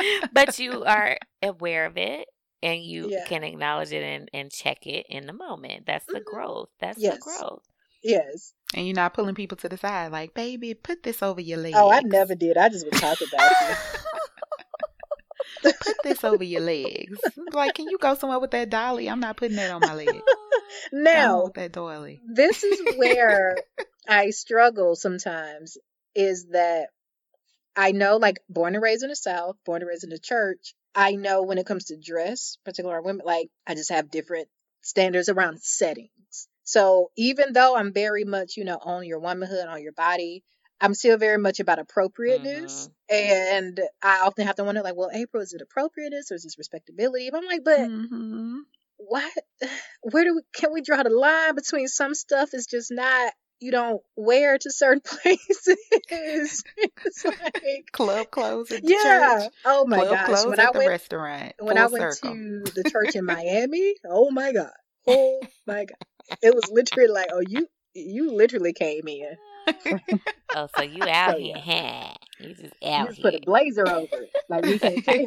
[0.02, 2.28] but but you are aware of it
[2.64, 3.26] and you Yeah.
[3.26, 5.86] can acknowledge it and, and check it in the moment.
[5.86, 6.26] That's the Mhm.
[6.26, 6.70] growth.
[6.80, 7.64] That's the growth.
[8.04, 8.54] yes.
[8.74, 11.78] and you're not pulling people to the side like, baby, put this over your legs.
[11.80, 12.58] Oh, I never did.
[12.58, 13.78] I just would talk about it.
[15.80, 17.20] put this over your legs.
[17.54, 19.08] Like, can you go somewhere with that dolly?
[19.10, 20.08] I'm not putting that on my leg.
[20.10, 20.14] Go
[21.00, 22.22] on Now, with that dolly.
[22.28, 23.58] this is where
[24.08, 25.78] I struggle sometimes
[26.16, 26.90] is that
[27.76, 30.74] I know, like, born and raised in the South, born and raised in the church,
[30.96, 34.48] I know when it comes to dress, particularly women, like, I just have different
[34.82, 36.48] standards around settings.
[36.64, 40.44] So even though I'm very much, you know, on your womanhood, on your body,
[40.82, 42.90] I'm still very much about appropriateness.
[43.10, 46.58] And I often have to wonder, like, well, April, is it appropriateness or is this
[46.58, 47.30] respectability?
[47.32, 48.62] But I'm like, but Mhm.
[48.98, 49.34] what
[50.02, 53.72] where do we can we draw the line between some stuff is just not you
[53.72, 55.76] don't wear to certain places
[56.10, 59.52] it's like Club clothes at yeah church.
[59.66, 61.54] oh my Club gosh clothes when at i the went restaurant.
[61.60, 62.32] when i went circle.
[62.34, 64.72] to the church in miami oh my god
[65.08, 65.98] oh my god
[66.42, 69.36] it was literally like oh you you literally came in
[70.56, 72.14] Oh, so you out So, here, huh?
[72.40, 73.32] You just you out just here.
[73.32, 75.18] put a blazer over it like we can't tell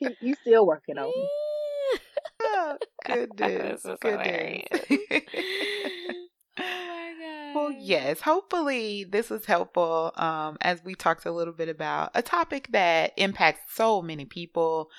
[0.00, 1.28] you, you still working on me
[3.16, 3.82] goodness.
[3.82, 4.64] This is goodness.
[6.58, 7.54] oh my god.
[7.54, 8.20] Well, yes.
[8.20, 13.12] Hopefully, this was helpful um, as we talked a little bit about a topic that
[13.16, 14.90] impacts so many people.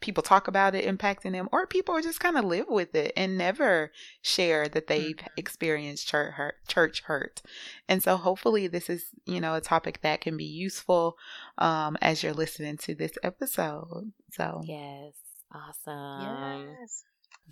[0.00, 3.36] People talk about it impacting them, or people just kind of live with it and
[3.36, 3.92] never
[4.22, 5.26] share that they've Mhm.
[5.36, 7.42] experienced church hurt, church hurt.
[7.86, 11.18] And so, hopefully, this is you know a topic that can be useful
[11.58, 14.12] um, as you're listening to this episode.
[14.30, 15.12] So, Yes.
[15.52, 16.78] Awesome.
[16.80, 17.04] yes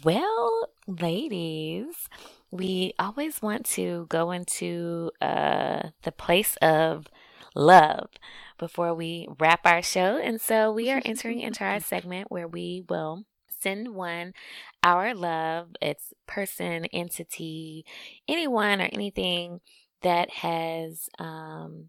[0.02, 2.08] Well, ladies,
[2.50, 7.06] we always want to go into uh, the place of
[7.54, 8.10] love
[8.58, 10.18] before we wrap our show.
[10.18, 14.34] And so we are entering into our segment where we will send one
[14.82, 15.68] our love.
[15.80, 17.86] It's person, entity,
[18.28, 19.60] anyone, or anything
[20.02, 21.88] that has um,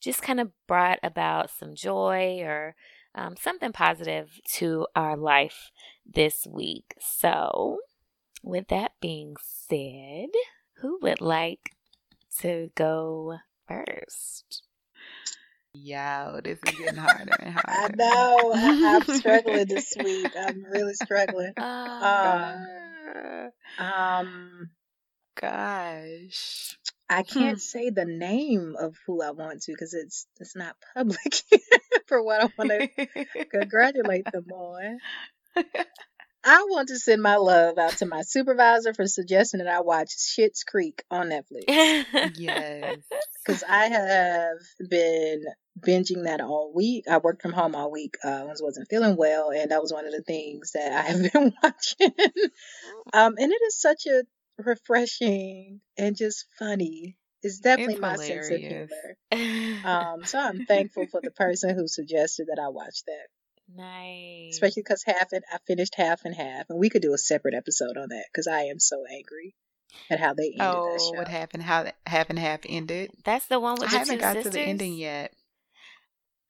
[0.00, 2.74] just kind of brought about some joy or
[3.14, 5.70] um, something positive to our life
[6.06, 6.94] this week.
[7.00, 7.78] So,
[8.42, 10.28] with that being said,
[10.80, 11.70] who would like
[12.40, 14.62] to go first?
[15.72, 17.68] Yeah, this is getting harder and harder.
[17.68, 18.52] I know.
[18.54, 20.32] I, I'm struggling this week.
[20.40, 21.52] I'm really struggling.
[21.56, 23.48] Uh,
[23.78, 24.70] Um,
[25.44, 26.78] Gosh.
[27.08, 27.38] I Hmm.
[27.38, 31.18] can't say the name of who I want to because it's it's not public
[32.06, 34.98] for what I want to congratulate them on.
[36.46, 40.10] I want to send my love out to my supervisor for suggesting that I watch
[40.10, 41.64] Schitt's Creek on Netflix
[42.36, 42.96] yes.
[43.46, 44.58] because I have
[44.90, 45.42] been
[45.80, 47.04] binging that all week.
[47.10, 48.16] I worked from home all week.
[48.22, 51.32] Uh, I wasn't feeling well, and that was one of the things that I have
[51.32, 52.12] been watching.
[53.14, 54.24] um, and it is such a
[54.58, 57.16] refreshing and just funny.
[57.42, 58.88] It's definitely It's my sense of humor.
[59.84, 63.26] Um, so I'm thankful for the person who suggested that I watch that,
[63.76, 64.54] nice.
[64.54, 67.52] especially because half and I finished half and half, and we could do a separate
[67.54, 69.54] episode on that because I am so angry
[70.08, 71.18] at how they ended Oh, show.
[71.18, 71.64] what happened?
[71.64, 73.10] How half and half ended?
[73.24, 74.52] That's the one with I haven't two got sisters.
[74.54, 75.34] to the ending yet.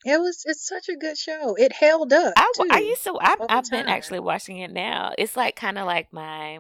[0.05, 1.55] It was it's such a good show.
[1.59, 2.35] It held up.
[2.37, 3.19] I, too, I used to.
[3.21, 5.13] I, over I've been actually watching it now.
[5.19, 6.59] It's like kind of like my.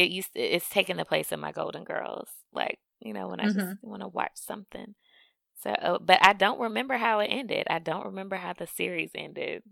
[0.00, 0.32] It used.
[0.34, 2.28] To, it's taking the place of my Golden Girls.
[2.52, 3.78] Like you know when I just Mhm.
[3.82, 4.94] want to watch something.
[5.62, 7.66] So, uh, but I don't remember how it ended.
[7.68, 9.62] I don't remember how the series ended.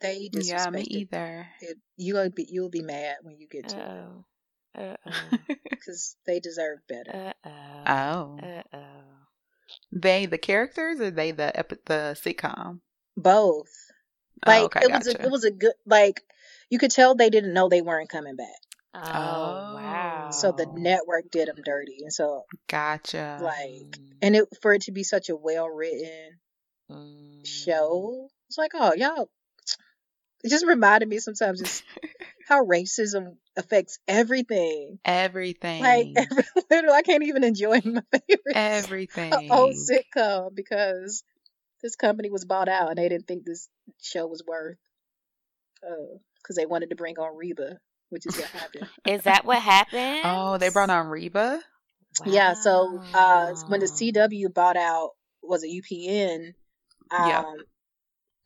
[0.00, 0.48] They disrespected.
[0.48, 1.48] Yeah, me either.
[1.60, 1.78] It.
[1.96, 4.24] You'll be you'll be mad when you get to it Oh.
[4.80, 5.38] Uh oh.
[5.70, 7.34] because they deserve better.
[7.44, 8.38] Uh oh.
[8.42, 9.26] oh, Uh oh.
[9.90, 12.80] they the characters or they the epi- the sitcom?
[13.16, 13.72] Both.
[14.46, 16.22] Like oh, okay, it was a, it was a good like
[16.70, 18.60] you could tell they didn't know they weren't coming back.
[18.94, 19.74] Oh, Oh.
[19.74, 20.30] wow.
[20.30, 23.38] So the network did them dirty, and so gotcha.
[23.40, 26.38] like and it for it to be such a well written
[26.90, 27.46] Mm.
[27.46, 29.28] show, it's like oh y'all.
[30.44, 31.82] It just reminded me sometimes just
[32.48, 34.98] how racism affects everything.
[35.04, 39.48] everything, Like every, literally, I can't even enjoy my favorite everything.
[39.50, 41.22] old sitcom because
[41.82, 43.68] this company was bought out and they didn't think this
[44.00, 44.78] show was worth.
[46.42, 47.78] Because they wanted to bring on Reba,
[48.10, 48.88] which is what happened.
[49.06, 50.20] Is that what happened?
[50.24, 51.60] Oh, they brought on Reba.
[52.26, 55.10] Yeah, so uh, when the CW bought out
[55.42, 56.54] was it UPN,
[57.10, 57.44] um, Yeah.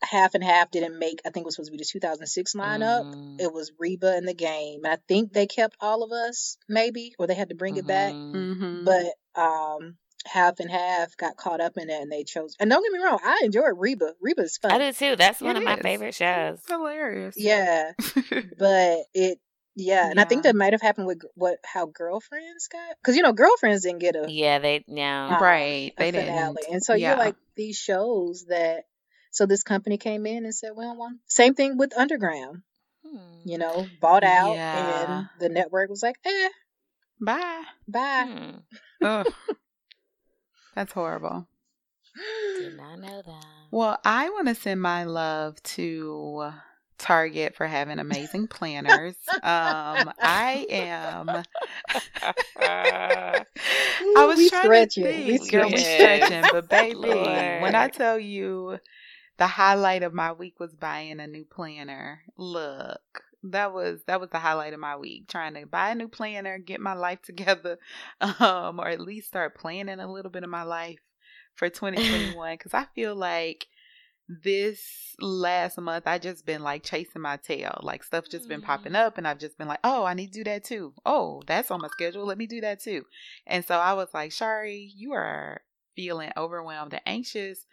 [0.03, 1.21] half and half didn't make.
[1.25, 3.05] I think it was supposed to be the 2006 lineup.
[3.05, 3.41] Mm.
[3.41, 7.13] It was Reba in the game, and I think they kept all of us, maybe,
[7.17, 8.13] or they had to bring it back.
[8.13, 8.33] Mhm.
[8.35, 8.83] Mm-hmm.
[8.85, 9.95] But um,
[10.25, 12.55] half and half got caught up in it, and they chose.
[12.59, 14.13] And don't get me wrong, I enjoyed Reba.
[14.21, 14.71] Reba's fun.
[14.71, 15.15] I do too.
[15.15, 16.59] That's one It of my favorite shows.
[16.59, 17.35] It's hilarious.
[17.37, 17.93] Yeah,
[18.57, 19.39] but it.
[19.75, 23.23] Yeah, and I think that might have happened with what how girlfriends got because you
[23.23, 25.29] know girlfriends didn't get a Yeah, they no.
[25.31, 25.93] Uh, right.
[25.97, 26.55] They finale.
[26.59, 26.73] didn't.
[26.73, 27.09] And so Yeah.
[27.09, 28.83] you're like these shows that
[29.31, 32.61] so this company came in and said, well, one same thing with Underground,
[33.03, 33.41] Hmm.
[33.45, 35.17] you know, bought out Yeah.
[35.17, 36.49] and the network was like, eh,
[37.19, 37.63] Bye.
[37.87, 38.59] bye.
[39.01, 39.23] Hmm.
[40.75, 41.47] That's horrible.
[42.59, 43.45] Did not know that.
[43.71, 46.51] Well, I want to send my love to
[46.97, 49.15] Target for having amazing planners.
[49.41, 51.43] Um, I am.
[54.15, 55.03] I was we trying stretching.
[55.03, 55.49] to We think.
[55.49, 55.83] Girl, we stretching.
[55.83, 58.79] stretching, but baby, when I tell you
[59.37, 62.21] the highlight of my week was buying a new planner.
[62.37, 65.27] Look, that was that was the highlight of my week.
[65.27, 67.77] Trying to buy a new planner, get my life together,
[68.21, 70.99] um, or at least start planning a little bit of my life
[71.55, 72.53] for 2021.
[72.57, 73.67] Because I feel like
[74.27, 77.79] this last month I just been like chasing my tail.
[77.83, 78.67] Like stuff just been mm-hmm.
[78.67, 80.93] popping up and I've just been like, "Oh, I need to do that too.
[81.05, 82.25] Oh, that's on my schedule.
[82.25, 83.05] Let me do that too."
[83.45, 85.61] And so I was like, "Shari, you are
[85.95, 87.65] feeling overwhelmed and anxious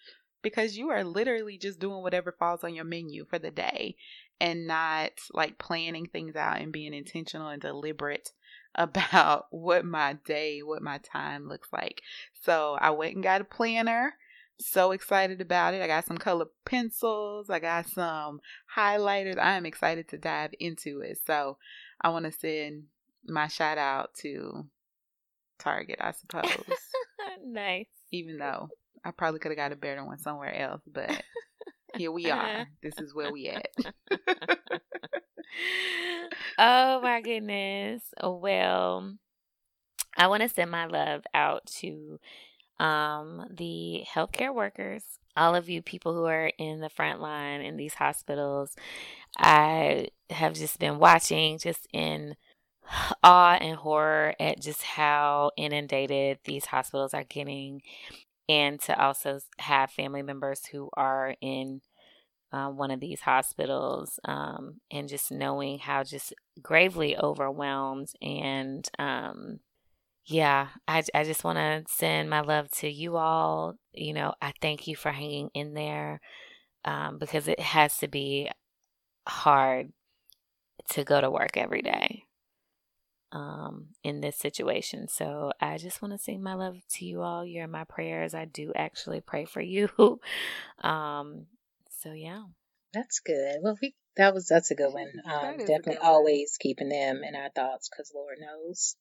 [0.43, 3.97] because you are literally just doing whatever falls on your menu for the day
[4.41, 8.33] and not like planning things out and being intentional and deliberate
[8.75, 12.03] about what my day, what my time looks like."
[12.43, 14.15] So, I went and got a planner
[14.61, 15.83] so excited about it.
[15.83, 18.41] I got some color pencils, I got some
[18.77, 19.39] highlighters.
[19.39, 21.19] I am excited to dive into it.
[21.27, 21.59] So
[22.01, 22.85] I want to send
[23.27, 24.67] my shout out to
[25.59, 26.51] Target, I suppose.
[27.45, 27.87] nice.
[28.11, 28.69] Even though
[29.05, 31.23] I probably could have got a better one somewhere else, but
[31.97, 32.67] here we are.
[32.83, 33.69] This is where we at.
[36.59, 38.03] oh my goodness.
[38.23, 39.17] Well,
[40.17, 42.19] I want to send my love out to
[42.81, 45.05] um, the healthcare workers,
[45.37, 48.75] all of you people who are in the front line in these hospitals.
[49.39, 52.37] I have just been watching just in
[53.23, 57.83] awe and horror at just how inundated these hospitals are getting.
[58.49, 61.83] and to also have family members who are in
[62.53, 69.61] uh, one of these hospitals um, and just knowing how just gravely overwhelmed and um,
[70.27, 74.53] yeah i, I just want to send my love to you all you know i
[74.61, 76.21] thank you for hanging in there
[76.85, 78.51] um, because it has to be
[79.29, 79.93] hard
[80.91, 82.25] to go to work every day
[83.33, 85.09] um, in this situation.
[85.09, 87.45] So I just want to send my love to you all.
[87.45, 88.35] You're in my prayers.
[88.35, 89.89] I do actually pray for you.
[90.83, 91.47] um,
[92.03, 92.43] so yeah,
[92.93, 93.59] that's good.
[93.63, 95.13] Well, we that was that's a good one.
[95.25, 98.97] Um, definitely always keeping them in our thoughts because Lord knows.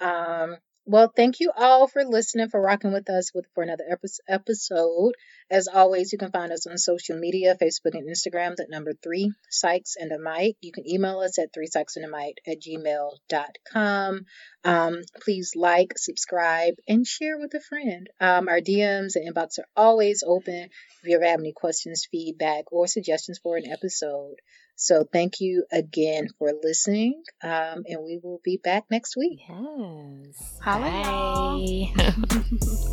[0.00, 3.84] Um, well, thank you all for listening, for rocking with us with for another
[4.28, 5.14] episode.
[5.50, 9.32] As always, you can find us on social media, Facebook and Instagram, at number three,
[9.50, 10.56] Psychs and a Mic.
[10.60, 14.26] You can email us at three Psychs and a Mic at gmail.com.
[14.64, 18.10] Um, please like, subscribe, and share with a friend.
[18.20, 20.68] Um, our DMs and inbox are always open
[21.02, 24.36] if you ever have any questions, feedback, or suggestions for an episode.
[24.76, 29.40] So thank you again for listening, um, and we will be back next week.
[29.48, 30.58] Yes.
[30.64, 31.92] Bye.